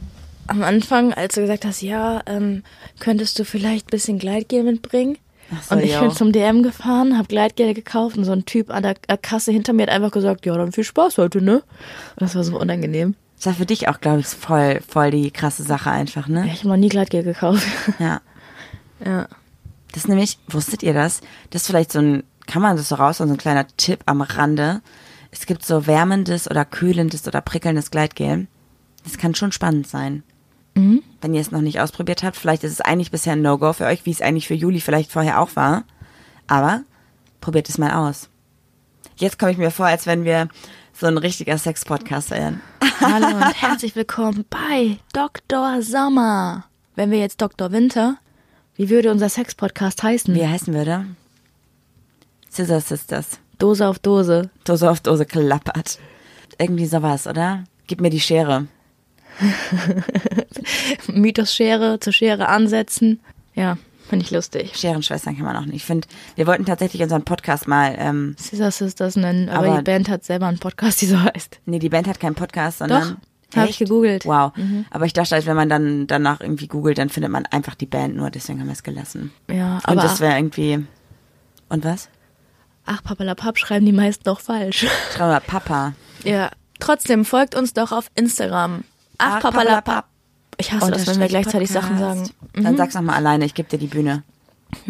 [0.49, 2.65] am Anfang, als du gesagt hast, ja, ähm,
[2.99, 5.17] könntest du vielleicht ein bisschen Gleitgel mitbringen?
[5.69, 6.01] So, und ich yo.
[6.01, 9.53] bin zum DM gefahren, hab Gleitgel gekauft und so ein Typ an der äh, Kasse
[9.53, 11.57] hinter mir hat einfach gesagt, ja, dann viel Spaß heute, ne?
[11.57, 11.63] Und
[12.19, 13.15] das war so unangenehm.
[13.37, 16.51] Das war für dich auch, glaube ich, voll, voll die krasse Sache einfach, Ja, ne?
[16.53, 17.67] ich habe noch nie Gleitgel gekauft.
[17.99, 18.21] Ja.
[19.05, 19.29] ja.
[19.93, 21.21] Das ist nämlich, wusstet ihr das?
[21.51, 24.23] Das ist vielleicht so ein kann man das so raus, so ein kleiner Tipp am
[24.23, 24.83] Rande.
[25.31, 28.49] Es gibt so wärmendes oder kühlendes oder prickelndes Gleitgel.
[29.05, 30.25] Das kann schon spannend sein.
[31.21, 33.87] Wenn ihr es noch nicht ausprobiert habt, vielleicht ist es eigentlich bisher ein No-Go für
[33.87, 35.85] euch, wie es eigentlich für Juli vielleicht vorher auch war.
[36.49, 36.83] Aber
[37.41, 38.29] probiert es mal aus.
[39.17, 40.49] Jetzt komme ich mir vor, als wenn wir
[40.93, 42.61] so ein richtiger Sex-Podcast wären.
[43.01, 45.83] Hallo und herzlich willkommen bei Dr.
[45.83, 46.65] Sommer.
[46.97, 47.71] Wenn wir jetzt Dr.
[47.71, 48.17] Winter,
[48.81, 50.35] wie würde unser Sex-Podcast heißen?
[50.35, 51.05] Wie er heißen würde?
[52.51, 53.39] Scissor Sisters.
[53.59, 54.49] Dose auf Dose.
[54.65, 55.99] Dose auf Dose klappert.
[56.59, 57.65] Irgendwie sowas, oder?
[57.89, 58.69] Gib mir die Schere.
[61.09, 63.21] Mythos Schere, zur Schere ansetzen.
[63.55, 63.77] Ja,
[64.09, 64.75] finde ich lustig.
[64.77, 65.77] Scherenschwestern kann man auch nicht.
[65.77, 69.85] Ich finde, wir wollten tatsächlich unseren Podcast mal, ähm, Scissor Sisters nennen, aber, Aber- die
[69.85, 71.61] Band hat selber einen Podcast, die so heißt.
[71.67, 73.03] nee, die Band hat keinen Podcast, sondern.
[73.11, 73.17] Doch,
[73.57, 74.25] hab ich gegoogelt.
[74.25, 74.31] Mhm.
[74.31, 74.53] Wow.
[74.91, 77.87] Aber ich dachte halt, wenn man dann danach irgendwie googelt, dann findet man einfach die
[77.87, 79.33] Band nur, deswegen haben wir es gelassen.
[79.49, 80.87] Ja, Und aber das wäre irgendwie.
[81.69, 82.09] Und was?
[82.87, 84.87] ach, Papalapap schreiben die meisten doch falsch.
[85.15, 85.93] Schreiben wir Papa.
[86.25, 88.85] Ja, trotzdem folgt uns doch auf Instagram.
[89.19, 90.07] Ach, Papalapap.
[90.57, 92.27] Ich hasse das, wenn wir gleichzeitig Sachen Podcast.
[92.27, 92.51] sagen.
[92.57, 92.65] Mhm.
[92.65, 94.25] Dann sag's nochmal alleine, ich gebe dir die Bühne.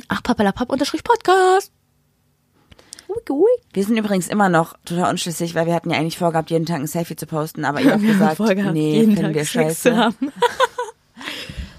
[0.09, 1.73] Ach, Papalapap unterstrich Podcast.
[3.73, 6.81] Wir sind übrigens immer noch total unschlüssig, weil wir hatten ja eigentlich vorgehabt, jeden Tag
[6.81, 9.97] ein Selfie zu posten, aber ihr habt gesagt, vorgehabt, nee, jeden finden Tag wir scheiße.
[9.97, 10.17] haben.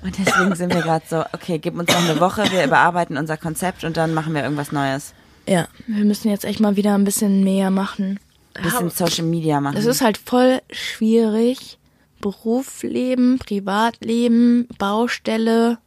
[0.04, 3.38] Und deswegen sind wir gerade so, okay, gib uns noch eine Woche, wir überarbeiten unser
[3.38, 5.14] Konzept und dann machen wir irgendwas Neues.
[5.48, 8.20] Ja, wir müssen jetzt echt mal wieder ein bisschen mehr machen.
[8.56, 9.78] Ein bisschen Social Media machen.
[9.78, 11.78] Es ist halt voll schwierig.
[12.20, 15.78] Berufsleben, Privatleben, Baustelle,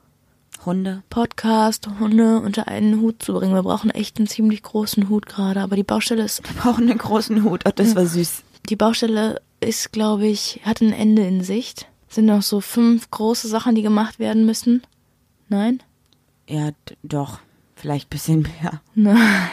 [0.67, 1.03] Hunde.
[1.11, 3.55] Podcast, Hunde unter einen Hut zu bringen.
[3.55, 5.61] Wir brauchen echt einen ziemlich großen Hut gerade.
[5.61, 7.63] Aber die Baustelle ist, Wir brauchen einen großen Hut.
[7.67, 8.43] Oh, das war süß.
[8.69, 11.87] die Baustelle ist, glaube ich, hat ein Ende in Sicht.
[12.09, 14.83] Sind noch so fünf große Sachen, die gemacht werden müssen.
[15.49, 15.83] Nein?
[16.49, 16.71] Ja,
[17.03, 17.39] doch.
[17.77, 18.81] Vielleicht ein bisschen mehr.
[18.95, 19.51] Nein.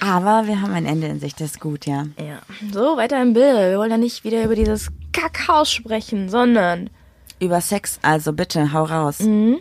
[0.00, 2.04] Aber wir haben ein Ende in sich, das ist gut, ja.
[2.18, 2.40] Ja.
[2.72, 3.70] So, weiter im Bilde.
[3.70, 6.90] Wir wollen ja nicht wieder über dieses Kackhaus sprechen, sondern
[7.40, 9.20] Über Sex, also bitte, hau raus.
[9.20, 9.58] Mhm.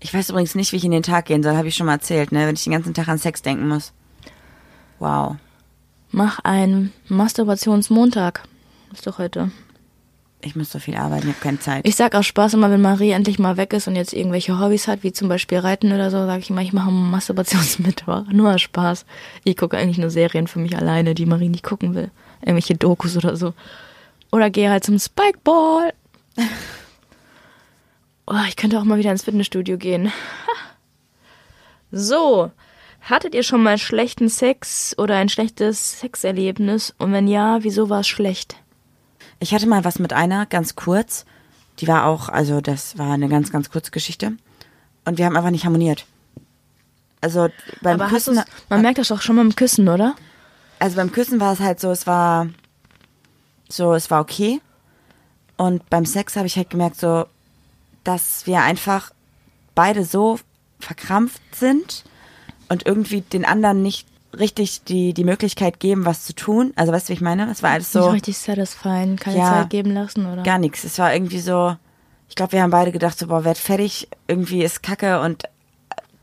[0.00, 1.94] Ich weiß übrigens nicht, wie ich in den Tag gehen soll, habe ich schon mal
[1.94, 2.46] erzählt, ne?
[2.46, 3.92] Wenn ich den ganzen Tag an Sex denken muss.
[4.98, 5.36] Wow.
[6.10, 8.42] mach einen Masturbationsmontag.
[8.92, 9.50] Ist doch heute.
[10.42, 11.86] Ich muss so viel arbeiten, ich habe keine Zeit.
[11.86, 14.88] Ich sag aus Spaß immer, wenn Marie endlich mal weg ist und jetzt irgendwelche Hobbys
[14.88, 18.24] hat, wie zum Beispiel Reiten oder so, sage ich immer, ich mache einen Masturbationsmittwoch.
[18.32, 19.04] Nur aus Spaß.
[19.44, 22.10] Ich gucke eigentlich nur Serien für mich alleine, die Marie nicht gucken will.
[22.40, 23.52] Irgendwelche Dokus oder so.
[24.32, 25.92] Oder gehe halt zum Spikeball.
[28.32, 30.12] Oh, ich könnte auch mal wieder ins Fitnessstudio gehen.
[31.90, 32.52] So,
[33.00, 36.94] hattet ihr schon mal schlechten Sex oder ein schlechtes Sexerlebnis?
[36.98, 38.54] Und wenn ja, wieso war es schlecht?
[39.40, 41.24] Ich hatte mal was mit einer, ganz kurz.
[41.80, 44.34] Die war auch, also das war eine ganz, ganz kurze Geschichte.
[45.04, 46.06] Und wir haben einfach nicht harmoniert.
[47.20, 47.48] Also
[47.82, 50.14] beim Aber Küssen, man merkt das doch schon beim Küssen, oder?
[50.78, 52.48] also beim Küssen war es halt so, es war
[53.68, 54.60] so, es war okay.
[55.56, 57.26] Und beim Sex habe ich halt gemerkt, so,
[58.04, 59.10] dass wir einfach
[59.74, 60.38] beide so
[60.78, 62.04] verkrampft sind
[62.68, 64.06] und irgendwie den anderen nicht
[64.38, 66.72] richtig die, die Möglichkeit geben, was zu tun.
[66.76, 67.50] Also weißt du, wie ich meine?
[67.50, 69.48] Es war alles Nicht so richtig satisfying, keine Ja.
[69.50, 70.42] Zeit geben lassen, oder?
[70.42, 70.84] gar nichts.
[70.84, 71.76] Es war irgendwie so,
[72.28, 75.44] ich glaube, wir haben beide gedacht, so, boah, werd fertig, irgendwie ist Kacke und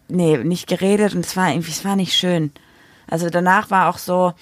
[0.07, 2.51] nee, nicht geredet und es war irgendwie, es war nicht schön.
[3.09, 4.33] Also danach war auch so,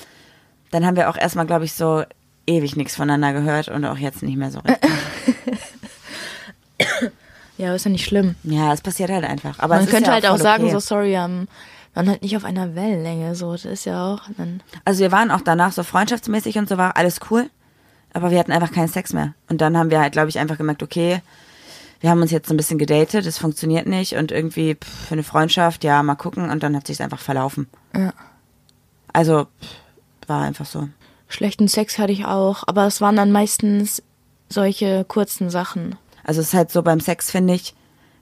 [0.72, 2.04] dann haben wir auch erstmal, glaube ich, so
[2.48, 4.92] ewig nichts voneinander gehört und auch jetzt nicht mehr so richtig.
[7.58, 8.36] Ja, ist ja nicht schlimm.
[8.44, 9.60] ja, es passiert halt einfach.
[9.60, 10.74] Aber man könnte ja halt auch sagen, okay.
[10.74, 11.48] so sorry, ähm,
[11.94, 14.62] man halt nicht auf einer Wellenlänge, so, das ist ja auch dann.
[14.84, 17.50] Also wir waren auch danach so freundschaftsmäßig und so war alles cool,
[18.14, 19.34] aber wir hatten einfach keinen Sex mehr.
[19.50, 21.22] Und dann haben wir halt, glaube ich, einfach gemerkt, okay,
[22.02, 25.14] wir haben uns jetzt so ein bisschen gedatet, es funktioniert nicht und irgendwie pff, für
[25.14, 27.68] eine Freundschaft, ja, mal gucken und dann hat sich's einfach verlaufen.
[27.96, 28.14] Ja.
[29.14, 30.90] Also pff, war einfach so.
[31.30, 34.04] Schlechten Sex hatte ich auch, aber es waren dann meistens
[34.50, 35.96] solche kurzen Sachen.
[36.26, 37.76] Also es ist halt so beim Sex, finde ich,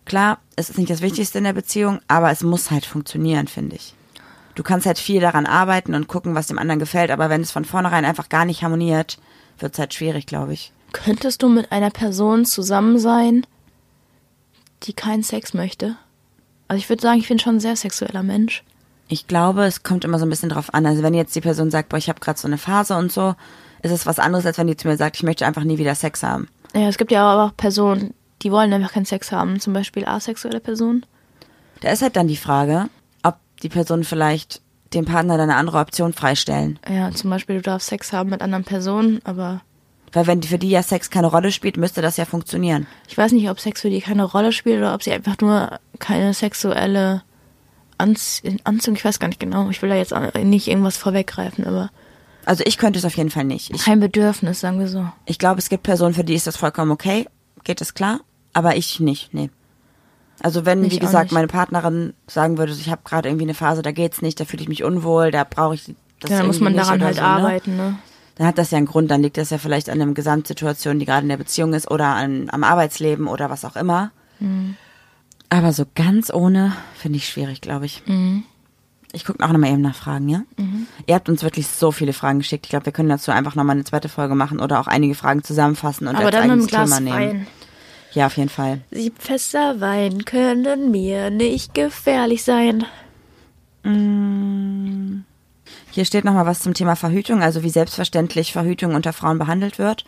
[0.06, 3.78] klar, es ist nicht das Wichtigste in der Beziehung, aber es muss halt funktionieren, finde
[3.78, 3.96] ich.
[4.56, 7.52] Du kannst halt viel daran arbeiten und gucken, was dem anderen gefällt, aber wenn es
[7.52, 9.18] von vornherein einfach gar nicht harmoniert,
[9.58, 10.72] wird's halt schwierig, glaube ich.
[10.92, 13.48] Könntest du mit einer Person zusammen sein,
[14.84, 15.96] die keinen Sex möchte?
[16.68, 18.64] Also ich würde sagen, ich bin schon ein sehr sexueller Mensch.
[19.08, 20.86] Ich glaube, es kommt immer so ein bisschen drauf an.
[20.86, 23.36] Also wenn jetzt die Person sagt, boah, ich habe gerade so eine Phase und so,
[23.82, 25.96] ist es was anderes, als wenn die zu mir sagt, ich möchte einfach nie wieder
[25.96, 26.48] Sex haben.
[26.74, 30.06] Ja, es gibt ja aber auch Personen, die wollen einfach keinen Sex haben, zum Beispiel
[30.06, 31.06] asexuelle Personen.
[31.82, 32.90] Da ist halt dann die Frage,
[33.24, 34.62] ob die Person vielleicht
[34.94, 36.80] dem Partner dann eine andere Option freistellen.
[36.88, 39.62] Ja, zum Beispiel, du darfst Sex haben mit anderen Personen, aber
[40.12, 42.86] Weil wenn für die ja Sex keine Rolle spielt, müsste das ja funktionieren.
[43.08, 45.80] ich weiß nicht, ob Sex für die keine Rolle spielt oder ob sie einfach nur
[46.00, 47.24] keine sexuelle
[47.98, 49.70] Anz Anzug, ich weiß gar nicht genau.
[49.70, 51.90] Ich will da jetzt nicht irgendwas vorweggreifen, aber
[52.46, 53.74] Also ich könnte es auf jeden Fall nicht.
[53.74, 55.08] Ich, kein Bedürfnis, sagen wir so.
[55.26, 57.28] ich glaube, es gibt Personen, für die ist das vollkommen okay.
[57.64, 58.20] Geht das klar?
[58.54, 59.50] Aber ich nicht, nee.
[60.42, 63.82] Also wenn, Ich wie gesagt, meine Partnerin sagen würde, ich habe gerade irgendwie eine Phase,
[63.82, 66.60] da geht's nicht, da fühle ich mich unwohl, da brauche ich das Ja, dann muss
[66.60, 67.28] man daran halt so, ne?
[67.28, 67.98] arbeiten, ne?
[68.36, 71.06] Dann hat das ja einen Grund, dann liegt das ja vielleicht an einer Gesamtsituation, die
[71.06, 74.12] gerade in der Beziehung ist oder an, am Arbeitsleben oder was auch immer.
[74.40, 74.76] Mhm.
[75.50, 78.02] Aber so ganz ohne finde ich schwierig, glaube ich.
[78.08, 78.44] Mhm.
[79.16, 80.42] Ich gucke auch nochmal eben nach Fragen, ja?
[81.06, 82.66] Ihr habt uns wirklich so viele Fragen geschickt.
[82.66, 85.44] Ich glaube, wir können dazu einfach nochmal eine zweite Folge machen oder auch einige Fragen
[85.44, 87.40] zusammenfassen und Aber als dann mit einem eigenes Glas Thema nehmen.
[87.40, 87.48] Wein.
[88.14, 88.82] Ja, auf jeden Fall.
[88.92, 92.86] Sieb Fässer Wein können mir nicht gefährlich sein.
[93.84, 93.96] Hier
[96.06, 100.06] steht nochmal was zum Thema Verhütung, also wie selbstverständlich Verhütung unter Frauen behandelt wird.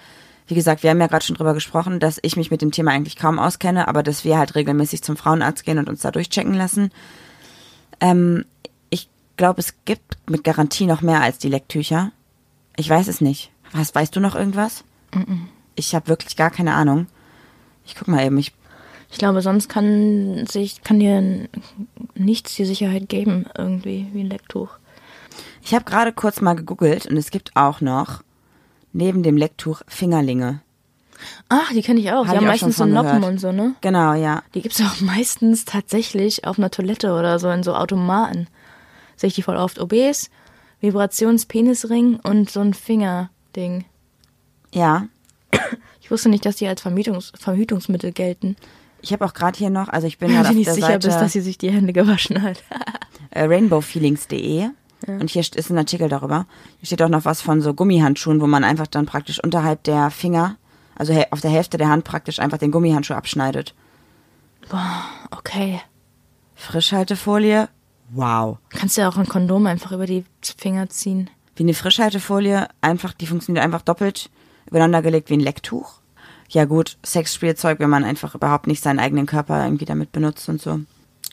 [0.48, 2.92] Wie gesagt, wir haben ja gerade schon drüber gesprochen, dass ich mich mit dem Thema
[2.92, 6.54] eigentlich kaum auskenne, aber dass wir halt regelmäßig zum Frauenarzt gehen und uns da durchchecken
[6.54, 6.92] lassen.
[8.00, 8.46] Ähm,
[9.38, 12.12] glaube, es gibt mit Garantie noch mehr als die Lecktücher.
[12.78, 13.52] Ich weiß es nicht.
[13.72, 14.84] Was, weißt du noch irgendwas?
[15.76, 17.08] Ich habe wirklich gar keine Ahnung.
[17.86, 18.38] Ich guck mal eben.
[18.38, 18.54] Ich,
[19.12, 21.48] Ich glaube, sonst kann sich, kann dir
[22.16, 24.70] nichts die Sicherheit geben, irgendwie, wie ein Lecktuch.
[25.64, 28.24] ich habe gerade kurz mal gegoogelt und es gibt auch noch
[28.94, 30.62] neben dem Lecktuch Fingerlinge.
[31.50, 32.26] Ach, die kenne ich auch.
[32.28, 33.32] Hab die haben auch meistens so Noppen gehört.
[33.32, 33.76] und so, ne?
[33.82, 34.44] Genau, ja.
[34.54, 38.48] Die gibt's auch meistens tatsächlich auf einer Toilette oder so in so Automaten.
[39.16, 39.80] Sehe ich die voll oft.
[39.80, 40.30] OBs,
[40.82, 43.86] Vibrationspenisring und so ein Fingerding.
[44.74, 45.08] Ja,
[46.06, 48.56] Ich wusste nicht, dass die als Vermietungs Verhütungsmittel gelten.
[49.02, 51.08] Ich habe auch gerade hier noch, also ich bin du auf nicht der sicher Seite
[51.08, 52.64] bist, dass sie sich die Hände gewaschen hat.
[53.32, 54.70] äh, rainbowfeelings.de
[55.08, 56.46] und hier ist ein Artikel darüber.
[56.80, 60.12] Hier steht auch noch was von so Gummihandschuhen, wo man einfach dann praktisch unterhalb der
[60.12, 60.58] Finger,
[60.96, 63.74] also auf der Hälfte der Hand praktisch einfach den Gummihandschuh abschneidet.
[65.32, 65.82] Okay.
[66.54, 67.68] Frischhaltefolie,
[68.10, 68.58] wow.
[68.70, 71.30] Kannst du ja auch ein Kondom einfach über die Finger ziehen.
[71.56, 74.30] Wie eine Frischhaltefolie, einfach, die funktioniert einfach doppelt
[74.68, 76.00] übereinander gelegt wie ein Lecktuch.
[76.50, 80.62] Ja gut, Sexspielzeug, wenn man einfach überhaupt nicht seinen eigenen Körper irgendwie damit benutzt und
[80.62, 80.82] so.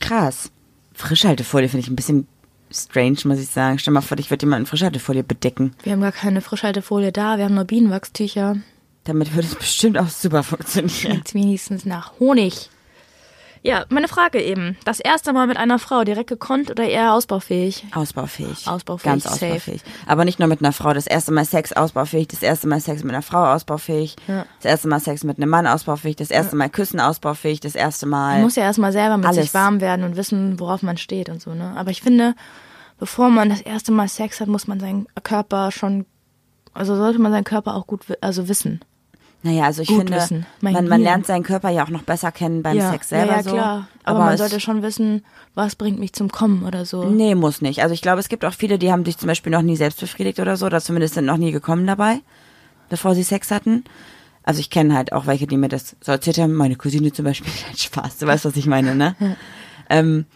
[0.01, 0.51] Krass.
[0.95, 2.27] Frischhaltefolie finde ich ein bisschen
[2.71, 3.79] strange, muss ich sagen.
[3.79, 5.75] Stell mal vor, ich würde jemanden Frischhaltefolie bedecken.
[5.83, 8.57] Wir haben gar keine Frischhaltefolie da, wir haben nur Bienenwachstücher.
[9.05, 10.91] Damit würde es bestimmt auch super funktionieren.
[10.91, 12.71] Schmeckt wenigstens nach Honig.
[13.65, 14.77] Ja, meine Frage eben.
[14.85, 17.85] Das erste Mal mit einer Frau direkt gekonnt oder eher ausbaufähig?
[17.95, 18.67] Ausbaufähig.
[18.67, 19.47] Ausbaufähig, Ganz safe.
[19.47, 19.83] ausbaufähig.
[20.07, 20.93] Aber nicht nur mit einer Frau.
[20.93, 24.47] Das erste Mal Sex ausbaufähig, das erste Mal Sex mit einer Frau ausbaufähig, Ja.
[24.61, 28.07] das erste Mal Sex mit einem Mann ausbaufähig, das erste Mal Küssen ausbaufähig, das erste
[28.07, 28.35] Mal.
[28.35, 29.45] Man muss ja erstmal selber mit Alles.
[29.45, 31.73] sich warm werden und wissen, worauf man steht und so, ne?
[31.77, 32.35] Aber ich finde,
[32.99, 36.05] bevor man das erste Mal Sex hat, muss man seinen Körper schon,
[36.75, 38.81] also sollte man seinen Körper auch gut, also wissen.
[39.45, 40.47] Naja, also ich Gut finde, wissen.
[40.61, 43.37] Man, man lernt seinen Körper ja auch noch besser kennen beim ja, Sex selber ja,
[43.39, 43.51] ja, so.
[43.51, 43.89] klar.
[44.05, 45.25] Aber, man es- sollte schon wissen,
[45.55, 47.05] was bringt mich zum Kommen oder so.
[47.05, 47.83] Nee, muss nicht.
[47.83, 49.99] Also ich glaube, es gibt auch viele, die haben sich zum Beispiel noch nie selbst
[50.01, 52.21] befriedigt oder so, oder zumindest sind noch nie gekommen dabei,
[52.89, 53.85] bevor sie Sex hatten.
[54.45, 56.55] Also ich kenne halt auch welche, die mir das so erzählt haben.
[56.55, 57.53] Meine Cousine zum Beispiel.
[57.67, 59.17] Nein, Spaß, du weißt, was ich meine, ne?
[59.91, 60.27] ähm,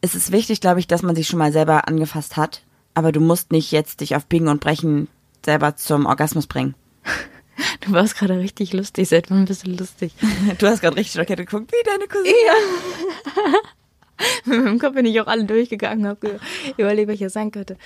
[0.00, 2.62] es ist wichtig, glaube ich, dass man sich schon mal selber angefasst hat.
[2.94, 5.08] Aber du musst nicht jetzt dich auf Biegen und Brechen
[5.44, 6.74] selber zum Orgasmus bringen.
[7.80, 10.14] Du warst gerade richtig lustig, seit wann bist du lustig?
[10.58, 12.36] Du hast gerade richtig schockiert geguckt, wie deine Cousine.
[14.44, 16.38] Mit meinem Kopf bin ich auch alle durchgegangen, habe
[16.76, 17.76] überlegt, welcher sein könnte.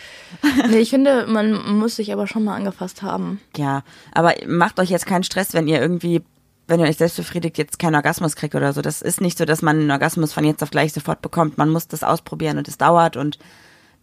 [0.68, 3.40] Nee, ich finde, man muss sich aber schon mal angefasst haben.
[3.57, 6.22] Ja, aber macht euch jetzt keinen Stress, wenn ihr irgendwie,
[6.66, 8.83] wenn ihr euch selbst befriedigt, jetzt keinen Orgasmus kriegt oder so.
[8.83, 11.57] Das ist nicht so, dass man einen Orgasmus von jetzt auf gleich sofort bekommt.
[11.57, 13.38] Man muss das ausprobieren und es dauert und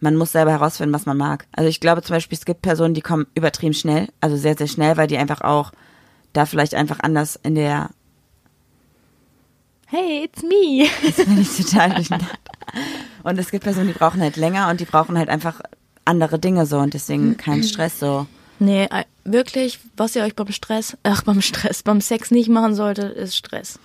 [0.00, 1.46] man muss selber herausfinden, was man mag.
[1.52, 4.66] Also ich glaube zum Beispiel, es gibt Personen, die kommen übertrieben schnell, also sehr, sehr
[4.66, 5.72] schnell, weil die einfach auch
[6.32, 7.90] da vielleicht einfach anders in der,
[9.86, 10.88] Hey, it's me.
[11.02, 12.26] das bin ich total durcheinander.
[13.22, 15.60] Und es gibt Personen, die brauchen halt länger und die brauchen halt einfach
[16.04, 18.26] andere Dinge so und deswegen kein Stress so.
[18.58, 22.74] Nee, äh, wirklich, was ihr euch beim Stress, ach, beim Stress, beim Sex nicht machen
[22.74, 23.78] solltet, ist Stress.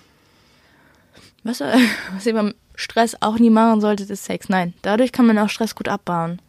[1.42, 1.60] Was,
[2.14, 4.48] was ihr beim Stress auch nie machen solltet, ist Sex.
[4.48, 6.40] Nein, dadurch kann man auch Stress gut abbauen.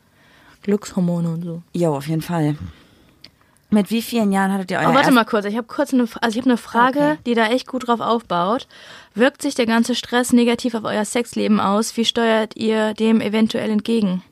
[0.63, 1.61] Glückshormone und so.
[1.73, 2.55] Jo, auf jeden Fall.
[3.73, 6.03] Mit wie vielen Jahren hattet ihr euer Oh, warte mal kurz, ich habe kurz eine,
[6.19, 7.17] also ich habe eine Frage, Okay.
[7.25, 8.67] die da echt gut drauf aufbaut.
[9.15, 11.95] Wirkt sich der ganze Stress negativ auf euer Sexleben aus?
[11.95, 14.23] Wie steuert ihr dem eventuell entgegen?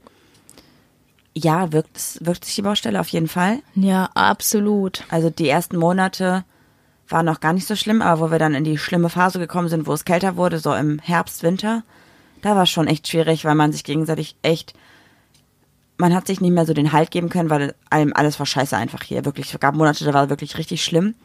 [1.34, 3.60] Ja, wirkt, wirkt sich die Baustelle auf jeden Fall.
[3.76, 5.04] Ja, absolut.
[5.10, 6.44] Also die ersten Monate
[7.10, 9.70] waren noch gar nicht so schlimm, aber wo wir dann in die schlimme Phase gekommen
[9.70, 11.84] sind, wo es kälter wurde, so im Herbst, Winter,
[12.42, 14.74] da war es schon echt schwierig, weil man sich gegenseitig echt,
[15.98, 18.78] man hat sich nicht mehr so den Halt geben können, weil allem alles war scheiße
[18.78, 19.26] einfach hier.
[19.26, 21.16] Wirklich, es gab Monate, da war wirklich richtig schlimm.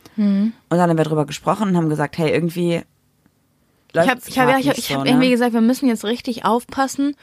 [0.70, 2.82] Und dann haben wir drüber gesprochen und haben gesagt, hey, irgendwie
[3.92, 5.32] Ich habe ich hab, ja, ich hab, ich hab so, irgendwie ne?
[5.32, 7.14] gesagt, wir müssen jetzt richtig aufpassen,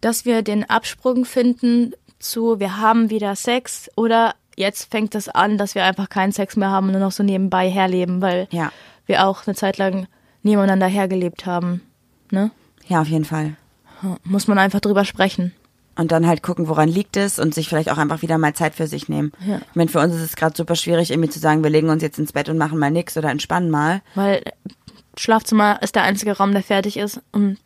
[0.00, 5.58] dass wir den Absprung finden zu, wir haben wieder Sex oder jetzt fängt es an,
[5.58, 8.70] dass wir einfach keinen Sex mehr haben und nur noch so nebenbei herleben, weil Ja.
[9.06, 10.06] wir auch eine Zeit lang
[10.42, 11.82] nebeneinander hergelebt haben.
[12.30, 12.50] Ne?
[12.86, 13.56] Ja, auf jeden Fall.
[14.24, 15.52] Muss man einfach drüber sprechen.
[15.96, 18.74] Und dann halt gucken, woran liegt es und sich vielleicht auch einfach wieder mal Zeit
[18.74, 19.32] für sich nehmen.
[19.46, 19.58] Ja.
[19.58, 22.02] Ich meine, für uns ist es gerade super schwierig, irgendwie zu sagen, wir legen uns
[22.02, 24.00] jetzt ins Bett und machen mal nix oder entspannen mal.
[24.14, 24.42] Weil
[25.18, 27.58] Schlafzimmer ist der einzige Raum, der fertig ist und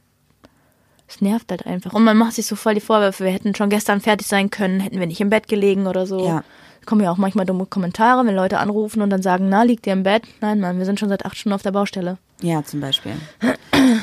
[1.06, 1.92] es nervt halt einfach.
[1.92, 4.80] Und man macht sich so voll die Vorwürfe, wir hätten schon gestern fertig sein können,
[4.80, 6.26] hätten wir nicht im Bett gelegen oder so.
[6.26, 6.42] Ja.
[6.86, 9.92] Kommen ja auch manchmal dumme Kommentare, wenn Leute anrufen und dann sagen, na, liegt ihr
[9.92, 10.24] im Bett?
[10.40, 12.18] Nein, Mann, wir sind schon seit acht Stunden auf der Baustelle.
[12.40, 13.12] Ja, zum Beispiel.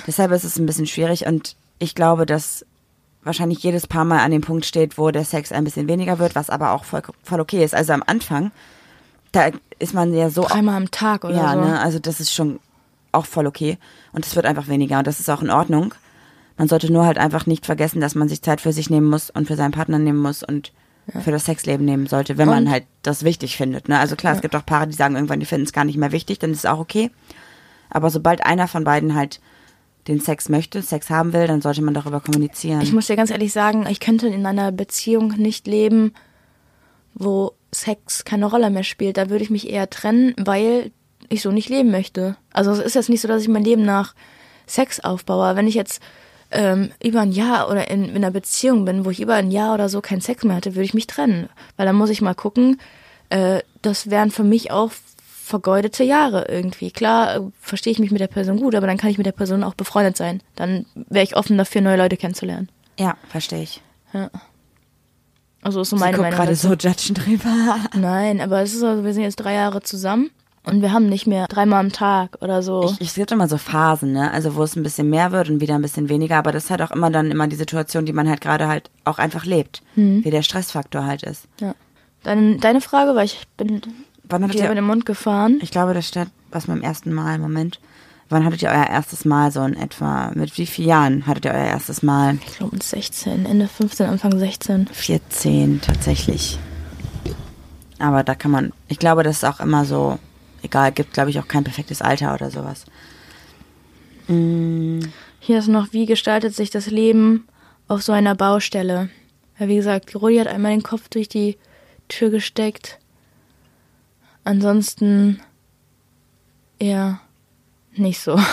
[0.08, 2.66] Deshalb ist es ein bisschen schwierig und ich glaube, dass
[3.24, 6.36] wahrscheinlich jedes Paar mal an dem Punkt steht, wo der Sex ein bisschen weniger wird,
[6.36, 7.76] was aber auch voll, voll okay ist.
[7.76, 8.52] Also am Anfang,
[9.32, 11.62] da ist man ja so Dreimal am Tag oder Ja, so.
[11.62, 12.60] ne, also das ist schon
[13.12, 13.78] auch voll okay.
[14.14, 15.94] Und es wird einfach weniger und das ist auch in Ordnung.
[16.58, 19.30] Man sollte nur halt einfach nicht vergessen, dass man sich Zeit für sich nehmen muss
[19.30, 20.72] und für seinen Partner nehmen muss und
[21.24, 23.90] für das Sexleben nehmen sollte, wenn man Und- halt das wichtig findet.
[23.90, 24.00] Ne?
[24.00, 26.12] Also klar, es gibt auch Paare, die sagen irgendwann, die finden es gar nicht mehr
[26.12, 27.10] wichtig, dann ist es auch okay.
[27.90, 29.42] Aber sobald einer von beiden halt
[30.08, 32.82] den Sex möchte, Sex haben will, dann sollte man darüber kommunizieren.
[32.82, 36.14] Ich muss dir ganz ehrlich sagen, ich könnte in einer Beziehung nicht leben,
[37.14, 39.18] wo Sex keine Rolle mehr spielt.
[39.18, 40.92] Da würde ich mich eher trennen, weil
[41.30, 42.36] ich so nicht leben möchte.
[42.52, 44.16] Also es ist jetzt nicht so, dass ich mein Leben nach
[44.66, 45.56] Sex aufbaue.
[45.56, 46.02] Wenn ich jetzt
[46.52, 49.74] ähm, über ein Jahr oder in, in einer Beziehung bin, wo ich über ein Jahr
[49.74, 51.50] oder so keinen Sex mehr hatte, würde ich mich trennen.
[51.78, 52.80] Weil dann muss ich mal gucken,
[53.30, 54.92] äh, das wären für mich auch
[55.44, 56.92] vergeudete Jahre irgendwie.
[56.92, 59.32] Klar, äh, verstehe ich mich mit der Person gut, aber dann kann ich mit der
[59.32, 60.42] Person auch befreundet sein.
[60.56, 62.70] Dann wäre ich offen dafür, neue Leute kennenzulernen.
[63.00, 63.82] ja, verstehe ich.
[65.62, 66.38] Also ist so Sie meine guckt Meinung.
[66.38, 67.78] gerade so judgen drüber.
[67.96, 70.32] Nein, aber es ist also, wir sind jetzt drei Jahre zusammen
[70.64, 72.96] und wir haben nicht mehr dreimal am Tag oder so.
[73.00, 74.32] Ich, es gibt immer so Phasen, ne?
[74.32, 76.70] Also wo es ein bisschen mehr wird und wieder ein bisschen weniger, aber das ist
[76.70, 79.82] halt auch immer dann immer die Situation, die man halt gerade halt auch einfach lebt.
[79.96, 80.24] Mhm.
[80.24, 81.48] Wie der Stressfaktor halt ist.
[81.60, 81.74] ja.
[82.24, 83.82] Deine, deine Frage, weil ich bin
[84.26, 85.58] Wann hattet dir über ihr, den Mund gefahren.
[85.64, 87.80] ich glaube, das steht was beim ersten Mal, Moment.
[88.30, 90.32] Wann hattet ihr euer erstes Mal so in etwa?
[90.36, 92.38] Mit wie vielen Jahren hattet ihr euer erstes Mal?
[92.46, 94.88] Ich glaube mit 16, Ende 15, Anfang 16.
[94.88, 96.60] 14 tatsächlich.
[98.00, 100.18] Aber da kann man, ich glaube, das ist auch immer so,
[100.64, 102.86] egal, gibt glaube ich auch kein perfektes Alter oder sowas.
[104.28, 105.00] Mm,
[105.40, 107.48] Hier ist noch, wie gestaltet sich das Leben
[107.88, 109.10] auf so einer Baustelle?
[109.60, 111.58] Ja, wie gesagt, Rudi hat einmal den Kopf durch die
[112.08, 113.00] Tür gesteckt.
[114.44, 115.40] Ansonsten
[116.80, 117.20] eher
[117.94, 118.40] nicht so.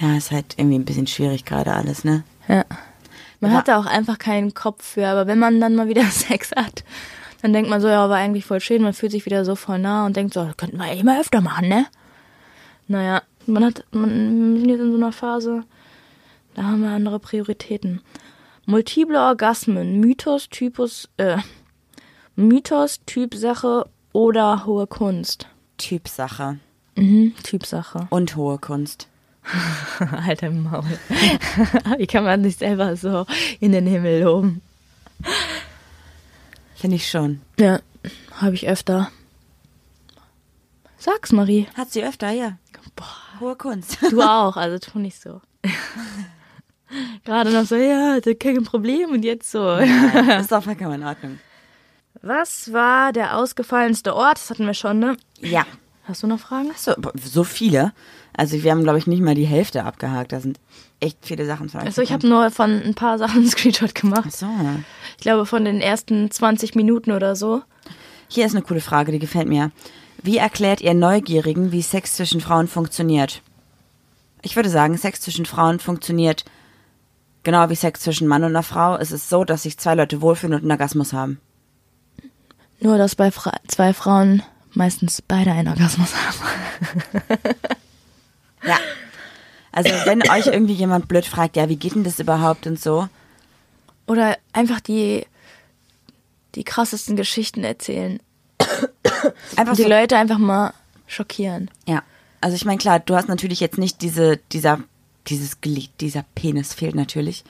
[0.00, 2.24] Ja, ist halt irgendwie ein bisschen schwierig gerade alles, ne?
[2.48, 2.64] Ja.
[3.38, 6.50] Man hat da auch einfach keinen Kopf für, aber wenn man dann mal wieder Sex
[6.56, 6.82] hat,
[7.44, 9.78] dann denkt man so, ja, war eigentlich voll schön, man fühlt sich wieder so voll
[9.78, 11.84] nah und denkt so, das könnten wir eigentlich mal öfter machen, ne?
[12.88, 15.64] Naja, man hat, man wir sind jetzt in so einer Phase,
[16.54, 18.00] da haben wir andere Prioritäten.
[18.64, 21.36] Multiple Orgasmen, Mythos, Typus, äh,
[22.34, 23.84] Mythos, Typsache
[24.14, 25.46] oder hohe Kunst.
[25.76, 26.58] Typsache
[26.96, 28.06] Mhm, Typsache.
[28.08, 29.08] und hohe Kunst.
[30.26, 30.84] Alter Maul.
[31.98, 33.26] Wie kann man sich selber so
[33.60, 34.62] in den Himmel loben?
[36.84, 37.40] Finde ich schon.
[37.58, 37.80] Ja,
[38.42, 39.10] habe ich öfter.
[40.98, 41.66] Sag's, Marie.
[41.78, 42.58] Hat sie öfter, ja.
[42.94, 43.96] Boah, Hohe Kunst.
[44.10, 45.40] du auch, also tu nicht so.
[47.24, 49.78] Gerade noch so, ja, da kein Problem und jetzt so.
[49.78, 51.38] das ist auch vollkommen in Ordnung.
[52.20, 54.36] Was war der ausgefallenste Ort?
[54.36, 55.16] Das hatten wir schon, ne?
[55.40, 55.64] Ja.
[56.02, 56.70] Hast du noch Fragen?
[56.76, 57.94] So, so viele.
[58.36, 60.32] Also wir haben, glaube ich, nicht mal die Hälfte abgehakt.
[60.32, 60.60] Da sind
[61.00, 61.86] echt viele Sachen von euch.
[61.86, 64.32] Also ich habe nur von ein paar Sachen einen Screenshot Ach gemacht.
[64.32, 64.46] so.
[65.24, 67.62] Ich glaube von den ersten 20 Minuten oder so.
[68.28, 69.70] Hier ist eine coole Frage, die gefällt mir.
[70.22, 73.40] Wie erklärt ihr Neugierigen, wie Sex zwischen Frauen funktioniert?
[74.42, 76.44] Ich würde sagen, Sex zwischen Frauen funktioniert
[77.42, 78.96] genau wie Sex zwischen Mann und einer Frau.
[78.96, 81.40] Es ist so, dass sich zwei Leute wohlfühlen und einen Orgasmus haben.
[82.80, 84.42] Nur, dass bei Fra zwei Frauen
[84.74, 87.38] meistens beide einen Orgasmus haben.
[88.66, 88.76] Ja.
[89.72, 93.08] Also wenn euch irgendwie jemand blöd fragt, ja, wie geht denn das überhaupt und so,
[94.06, 95.26] Oder einfach die,
[96.54, 98.20] die krassesten Geschichten erzählen.
[99.56, 100.72] einfach die so, Leute einfach mal
[101.06, 101.70] schockieren.
[101.86, 102.02] ja.
[102.40, 104.78] Also ich meine, klar, du hast natürlich jetzt nicht diese, dieser,
[105.28, 107.42] dieses Glied, dieser Penis fehlt natürlich.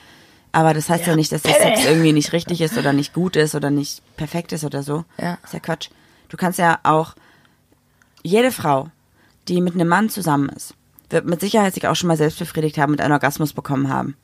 [0.52, 3.34] Aber das heißt ja, nicht, dass der Sex irgendwie nicht richtig ist oder nicht gut
[3.34, 5.05] ist oder nicht perfekt ist oder so.
[5.18, 5.36] Ja.
[5.42, 5.88] Ist ja Quatsch.
[6.28, 7.16] Du kannst ja auch,
[8.22, 8.88] jede Frau,
[9.48, 10.74] die mit einem Mann zusammen ist,
[11.11, 14.16] wird mit Sicherheit sich auch schon mal selbst befriedigt haben und einen Orgasmus bekommen haben.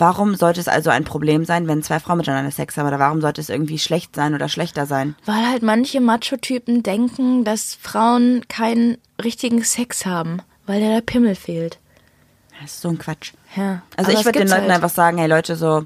[0.00, 2.86] Warum sollte es also ein Problem sein, wenn zwei Frauen miteinander Sex haben?
[2.88, 5.14] Oder warum sollte es irgendwie schlecht sein oder schlechter sein?
[5.26, 11.78] Weil halt manche Macho-Typen denken, dass Frauen keinen richtigen Sex haben, weil der Pimmel fehlt.
[12.62, 13.32] Das ist so ein Quatsch.
[13.54, 13.82] Ja.
[13.94, 14.72] Also Aber ich würde den Leuten halt.
[14.72, 15.84] einfach sagen, hey Leute, so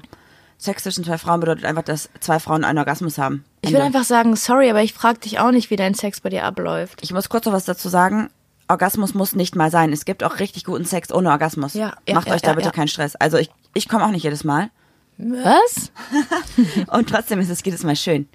[0.57, 3.43] Sex zwischen zwei Frauen bedeutet einfach, dass zwei Frauen einen Orgasmus haben.
[3.61, 3.87] Ich will Ende.
[3.87, 6.99] einfach sagen, sorry, aber ich frage dich auch nicht, wie dein Sex bei dir abläuft.
[7.03, 8.29] Ich muss kurz noch was dazu sagen.
[8.67, 9.93] Orgasmus muss nicht mal sein.
[9.93, 11.73] Es gibt auch richtig guten Sex ohne Orgasmus.
[11.75, 13.15] Ja, ja, Macht ja, euch da bitte keinen Stress.
[13.15, 14.71] Also ich, ich komme auch nicht jedes Mal.
[15.17, 15.91] Was?
[16.91, 18.27] Und trotzdem ist es jedes Mal schön.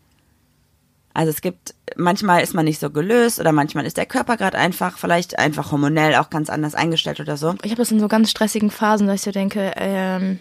[1.13, 4.57] Also es gibt, manchmal ist man nicht so gelöst oder manchmal ist der Körper gerade
[4.57, 7.57] einfach, vielleicht einfach hormonell auch ganz anders eingestellt oder so.
[7.63, 10.39] Ich habe das in so ganz stressigen Phasen, dass ich so denke, ähm,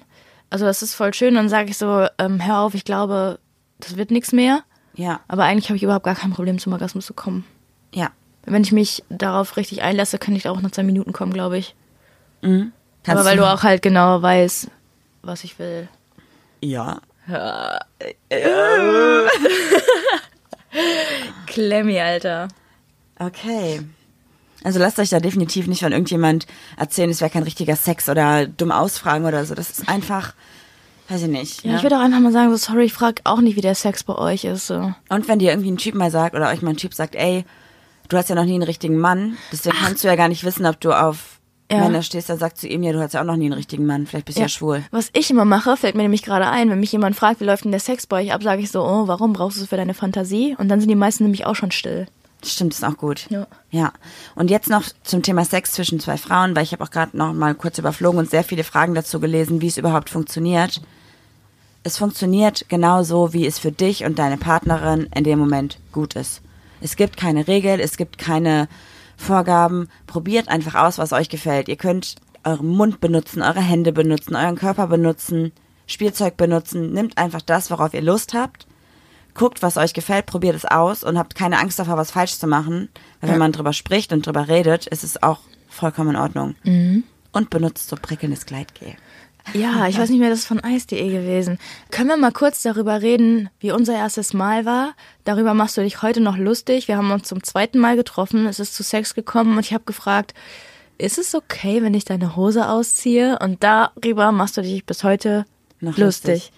[0.51, 3.39] also das ist voll schön, dann sage ich so, ähm, hör auf, ich glaube,
[3.79, 4.61] das wird nichts mehr.
[4.93, 7.45] Ja, Aber eigentlich habe ich überhaupt gar kein Problem, zum Orgasmus zu kommen.
[7.93, 8.09] ja.
[8.45, 11.75] Wenn ich mich darauf richtig einlasse, kann ich auch nach zwei Minuten kommen, glaube ich.
[12.41, 12.71] Kannst
[13.05, 14.69] Aber weil du auch halt genau weißt,
[15.21, 15.87] was ich will.
[16.61, 17.01] Ja.
[21.47, 22.47] Klemmi, Alter.
[23.19, 23.81] Okay.
[24.63, 26.47] Also lasst euch da definitiv nicht von irgendjemand
[26.77, 29.55] erzählen, es wäre kein richtiger Sex oder dumm ausfragen oder so.
[29.55, 30.33] Das ist einfach,
[31.07, 31.63] weiß ich nicht.
[31.63, 31.77] Ja, ne?
[31.77, 34.03] ich würde auch einfach mal sagen, so sorry, ich frage auch nicht, wie der Sex
[34.03, 34.67] bei euch ist.
[34.67, 34.93] So.
[35.09, 37.45] Und wenn dir irgendwie ein Typ mal sagt oder euch mal ein Typ sagt, ey,
[38.09, 40.65] du hast ja noch nie einen richtigen Mann, deswegen kannst du ja gar nicht wissen,
[40.65, 41.38] ob du auf
[41.71, 41.79] Ja.
[41.79, 43.85] Männer stehst, dann sagt zu ihm, ja, du hast ja auch noch nie einen richtigen
[43.85, 44.83] Mann, vielleicht bist du ja, schwul.
[44.89, 47.63] Was ich immer mache, fällt mir nämlich gerade ein, wenn mich jemand fragt, wie läuft
[47.63, 49.77] denn der Sex bei euch ab, sage ich so, oh, warum brauchst du es für
[49.77, 50.55] deine Fantasie?
[50.57, 52.07] Und dann sind die meisten nämlich auch schon still.
[52.43, 53.27] Stimmt, ist auch gut.
[53.29, 53.47] Ja.
[53.69, 53.91] Ja.
[54.35, 57.33] Und jetzt noch zum Thema Sex zwischen zwei Frauen, weil ich habe auch gerade noch
[57.33, 60.81] mal kurz überflogen und sehr viele Fragen dazu gelesen, wie es überhaupt funktioniert.
[61.83, 66.41] Es funktioniert genauso, wie es für dich und deine Partnerin in dem Moment gut ist.
[66.81, 68.69] Es gibt keine Regel, es gibt keine
[69.19, 69.89] Vorgaben.
[70.07, 71.67] Probiert einfach aus, was euch gefällt.
[71.67, 75.51] Ihr könnt euren Mund benutzen, eure Hände benutzen, euren Körper benutzen,
[75.87, 76.93] Spielzeug benutzen.
[76.93, 78.65] Nimmt einfach das, worauf ihr Lust habt
[79.39, 82.45] guckt, was euch gefällt, probiert es aus und habt keine Angst davor, was falsch zu
[82.45, 82.89] machen.
[83.21, 85.39] Weil wenn man drüber spricht und drüber redet, ist es auch
[85.69, 86.55] vollkommen in Ordnung.
[87.31, 88.95] Und benutzt so prickelndes Gleitgel.
[89.53, 91.57] Ja, ich weiß nicht mehr, das ist von Eis.de gewesen.
[91.91, 94.93] Können wir mal kurz darüber reden, wie unser erstes Mal war?
[95.23, 96.87] Darüber machst du dich heute noch lustig.
[96.87, 99.83] Wir haben uns zum zweiten Mal getroffen, es ist zu Sex gekommen und ich habe
[99.85, 100.33] gefragt,
[100.97, 103.39] ist es okay, wenn ich deine Hose ausziehe?
[103.39, 105.45] Und darüber machst du dich bis heute
[105.79, 106.51] Noch lustig.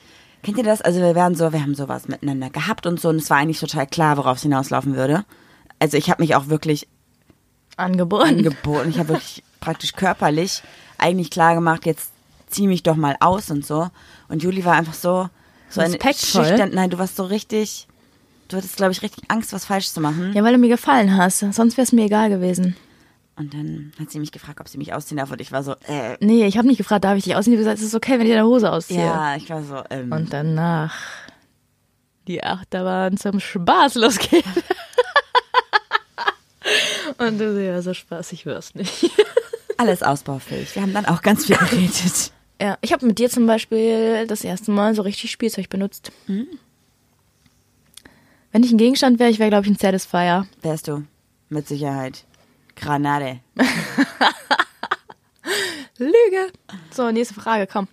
[0.43, 0.81] Kennt ihr das?
[0.81, 3.59] Also wir werden so, wir haben sowas miteinander gehabt und so und es war eigentlich
[3.59, 5.23] total klar, worauf es hinauslaufen würde.
[5.79, 6.87] Also ich habe mich auch wirklich
[7.77, 8.39] Angeboten.
[8.39, 8.89] angeboten.
[8.89, 10.63] Ich habe wirklich praktisch körperlich
[10.97, 12.10] eigentlich klar gemacht, jetzt
[12.51, 13.89] zieh mich doch mal aus und so.
[14.29, 15.29] Und Juli war einfach so,
[15.69, 16.45] so Respektvoll.
[16.45, 16.71] schüchtern.
[16.73, 17.87] Nein, du warst so richtig,
[18.49, 20.33] du hattest, glaube ich, richtig Angst, was falsch zu machen.
[20.33, 21.39] ja, weil du mir gefallen hast.
[21.39, 22.75] Sonst wäre es mir egal gewesen.
[23.37, 25.31] Und dann hat sie mich gefragt, ob sie mich ausziehen darf.
[25.31, 27.53] Und ich war so, äh, Nee, ich habe nicht gefragt, darf ich dich ausziehen?
[27.55, 28.99] Habe gesagt, es ist okay, wenn ich deine Hose ausziehe.
[28.99, 30.93] ja, ich war so, ähm, Und danach
[32.27, 34.43] die Achterbahn zum Spaß losgeht.
[37.17, 39.09] Und du so, ja, so spaßig wirst nicht.
[39.77, 40.75] alles ausbaufähig.
[40.75, 42.31] Wir haben dann auch ganz viel geredet.
[42.61, 46.11] Ja, ich habe mit dir zum Beispiel das erste Mal so richtig Spielzeug benutzt.
[48.51, 50.45] Wenn ich ein Gegenstand wäre, ich wäre, glaube ich, ein Satisfier.
[50.61, 51.03] Wärst du?
[51.49, 52.23] Mit Sicherheit.
[52.75, 53.39] Granate.
[55.97, 56.51] Lüge.
[56.91, 57.87] So, nächste Frage, komm.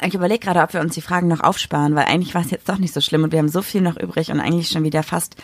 [0.00, 2.68] Ich überlege gerade, ob wir uns die Fragen noch aufsparen, weil eigentlich war es jetzt
[2.68, 5.02] doch nicht so schlimm und wir haben so viel noch übrig und eigentlich schon wieder
[5.02, 5.34] fast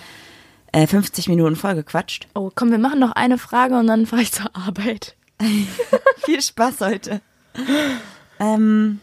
[0.70, 2.28] äh, 50 Minuten vollgequatscht.
[2.36, 5.16] Oh, komm, wir machen noch eine Frage und dann fahre ich zur Arbeit.
[6.24, 7.20] Viel Spaß heute.
[8.40, 9.00] ähm,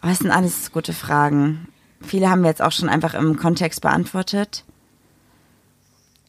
[0.00, 1.68] aber es sind alles gute Fragen.
[2.00, 4.64] Viele haben wir jetzt auch schon einfach im Kontext beantwortet.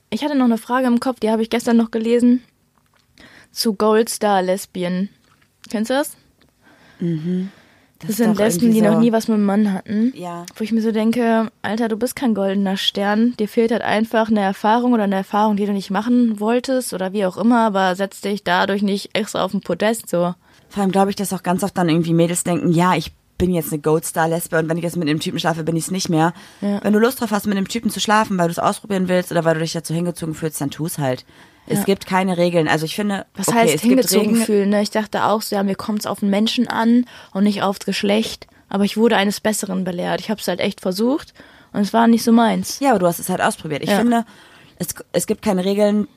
[0.09, 2.43] Ich hatte noch eine Frage im Kopf, die habe ich gestern noch gelesen.
[3.51, 5.09] Zu Goldstar Lesbien.
[5.69, 6.17] Kennst du das?
[8.03, 10.13] Das, ist sind Lesben, die noch so- nie was mit einem Mann hatten.
[10.15, 10.45] Ja.
[10.55, 13.33] Wo ich mir so denke, Alter, du bist kein goldener Stern.
[13.39, 17.13] Dir fehlt halt einfach eine Erfahrung oder eine Erfahrung, die du nicht machen wolltest oder
[17.13, 20.35] wie auch immer, aber setz dich dadurch nicht extra auf den Podest so.
[20.69, 23.51] Vor allem glaube ich, dass auch ganz oft dann irgendwie Mädels denken, ja, ich bin
[23.53, 26.07] jetzt eine Goldstar-Lesbe und wenn ich jetzt mit einem Typen schlafe, bin ich es nicht
[26.09, 26.33] mehr.
[26.61, 26.83] Ja.
[26.83, 29.31] Wenn du Lust drauf hast, mit einem Typen zu schlafen, weil du es ausprobieren willst
[29.31, 31.25] oder weil du dich dazu hingezogen fühlst, dann tu's halt.
[31.67, 31.83] Es Ja.
[31.85, 32.67] gibt keine Regeln.
[32.67, 34.45] Also ich finde, Was okay, heißt es gibt hingezogen Regeln.
[34.45, 34.69] fühlen?
[34.69, 34.81] Ne?
[34.81, 37.85] Ich dachte auch so, ja, mir kommt es auf den Menschen an und nicht aufs
[37.85, 38.47] Geschlecht.
[38.69, 40.19] Aber ich wurde eines Besseren belehrt.
[40.19, 41.33] Ich habe es halt echt versucht
[41.71, 42.79] und es war nicht so meins.
[42.79, 43.83] Ja, aber du hast es halt ausprobiert.
[43.83, 43.97] Ich Ja.
[43.97, 44.25] finde,
[44.77, 46.07] es, es gibt keine Regeln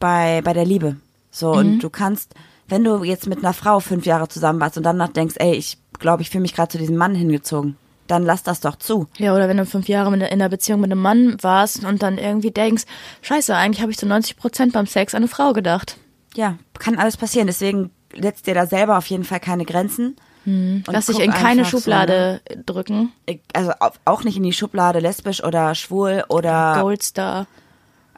[0.00, 0.96] bei, bei der Liebe.
[1.30, 2.34] So, und du kannst,
[2.68, 5.78] wenn du jetzt mit einer Frau fünf Jahre zusammen warst und danach denkst, ey, ich
[5.98, 7.76] glaube, ich fühle mich gerade zu diesem Mann hingezogen,
[8.12, 9.08] dann lass das doch zu.
[9.18, 12.18] Ja, oder wenn du fünf Jahre in einer Beziehung mit einem Mann warst und dann
[12.18, 12.84] irgendwie denkst,
[13.22, 15.96] scheiße, eigentlich habe ich zu 90 Prozent beim Sex an eine Frau gedacht.
[16.34, 17.46] Ja, kann alles passieren.
[17.48, 20.16] Deswegen setzt dir da selber auf jeden Fall keine Grenzen.
[20.44, 23.12] Und Lass dich in keine einfach so, Schublade drücken.
[23.28, 23.38] ne?
[23.52, 27.46] Also au- auch nicht in die Schublade lesbisch oder schwul oder Goldstar.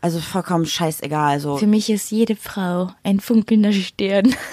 [0.00, 1.38] Also vollkommen scheißegal.
[1.40, 4.34] So, Für mich ist jede Frau ein funkelnder Stern.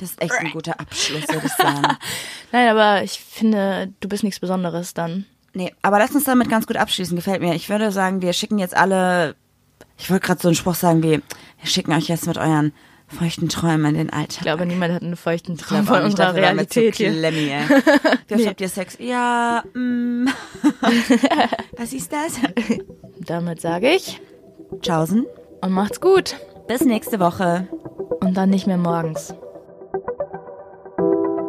[0.00, 1.82] das ist echt ein guter Abschluss, würde ich sagen.
[2.52, 5.26] Nein, aber ich finde, du bist nichts Besonderes dann.
[5.52, 7.54] Nee, aber lass uns damit ganz gut abschließen, gefällt mir.
[7.54, 9.34] Ich würde sagen, wir schicken jetzt alle,
[9.98, 11.22] ich wollte gerade so einen Spruch sagen wie, wir
[11.64, 12.72] schicken euch jetzt mit euren
[13.08, 14.36] feuchten Träumen in den Alltag.
[14.36, 17.10] Ich glaube, niemand hat einen feuchten Traum von unserer Realität hier.
[17.10, 17.62] Klemmi, ey.
[18.28, 18.96] Wie oft habt ihr Sex?
[19.00, 20.28] Ja, mm.
[21.76, 22.38] Was ist das?
[23.18, 24.20] Damit sage ich
[24.80, 25.26] Tschaußen.
[25.60, 26.36] und macht's gut.
[26.68, 27.66] Bis nächste Woche.
[28.20, 29.34] Und dann nicht mehr morgens.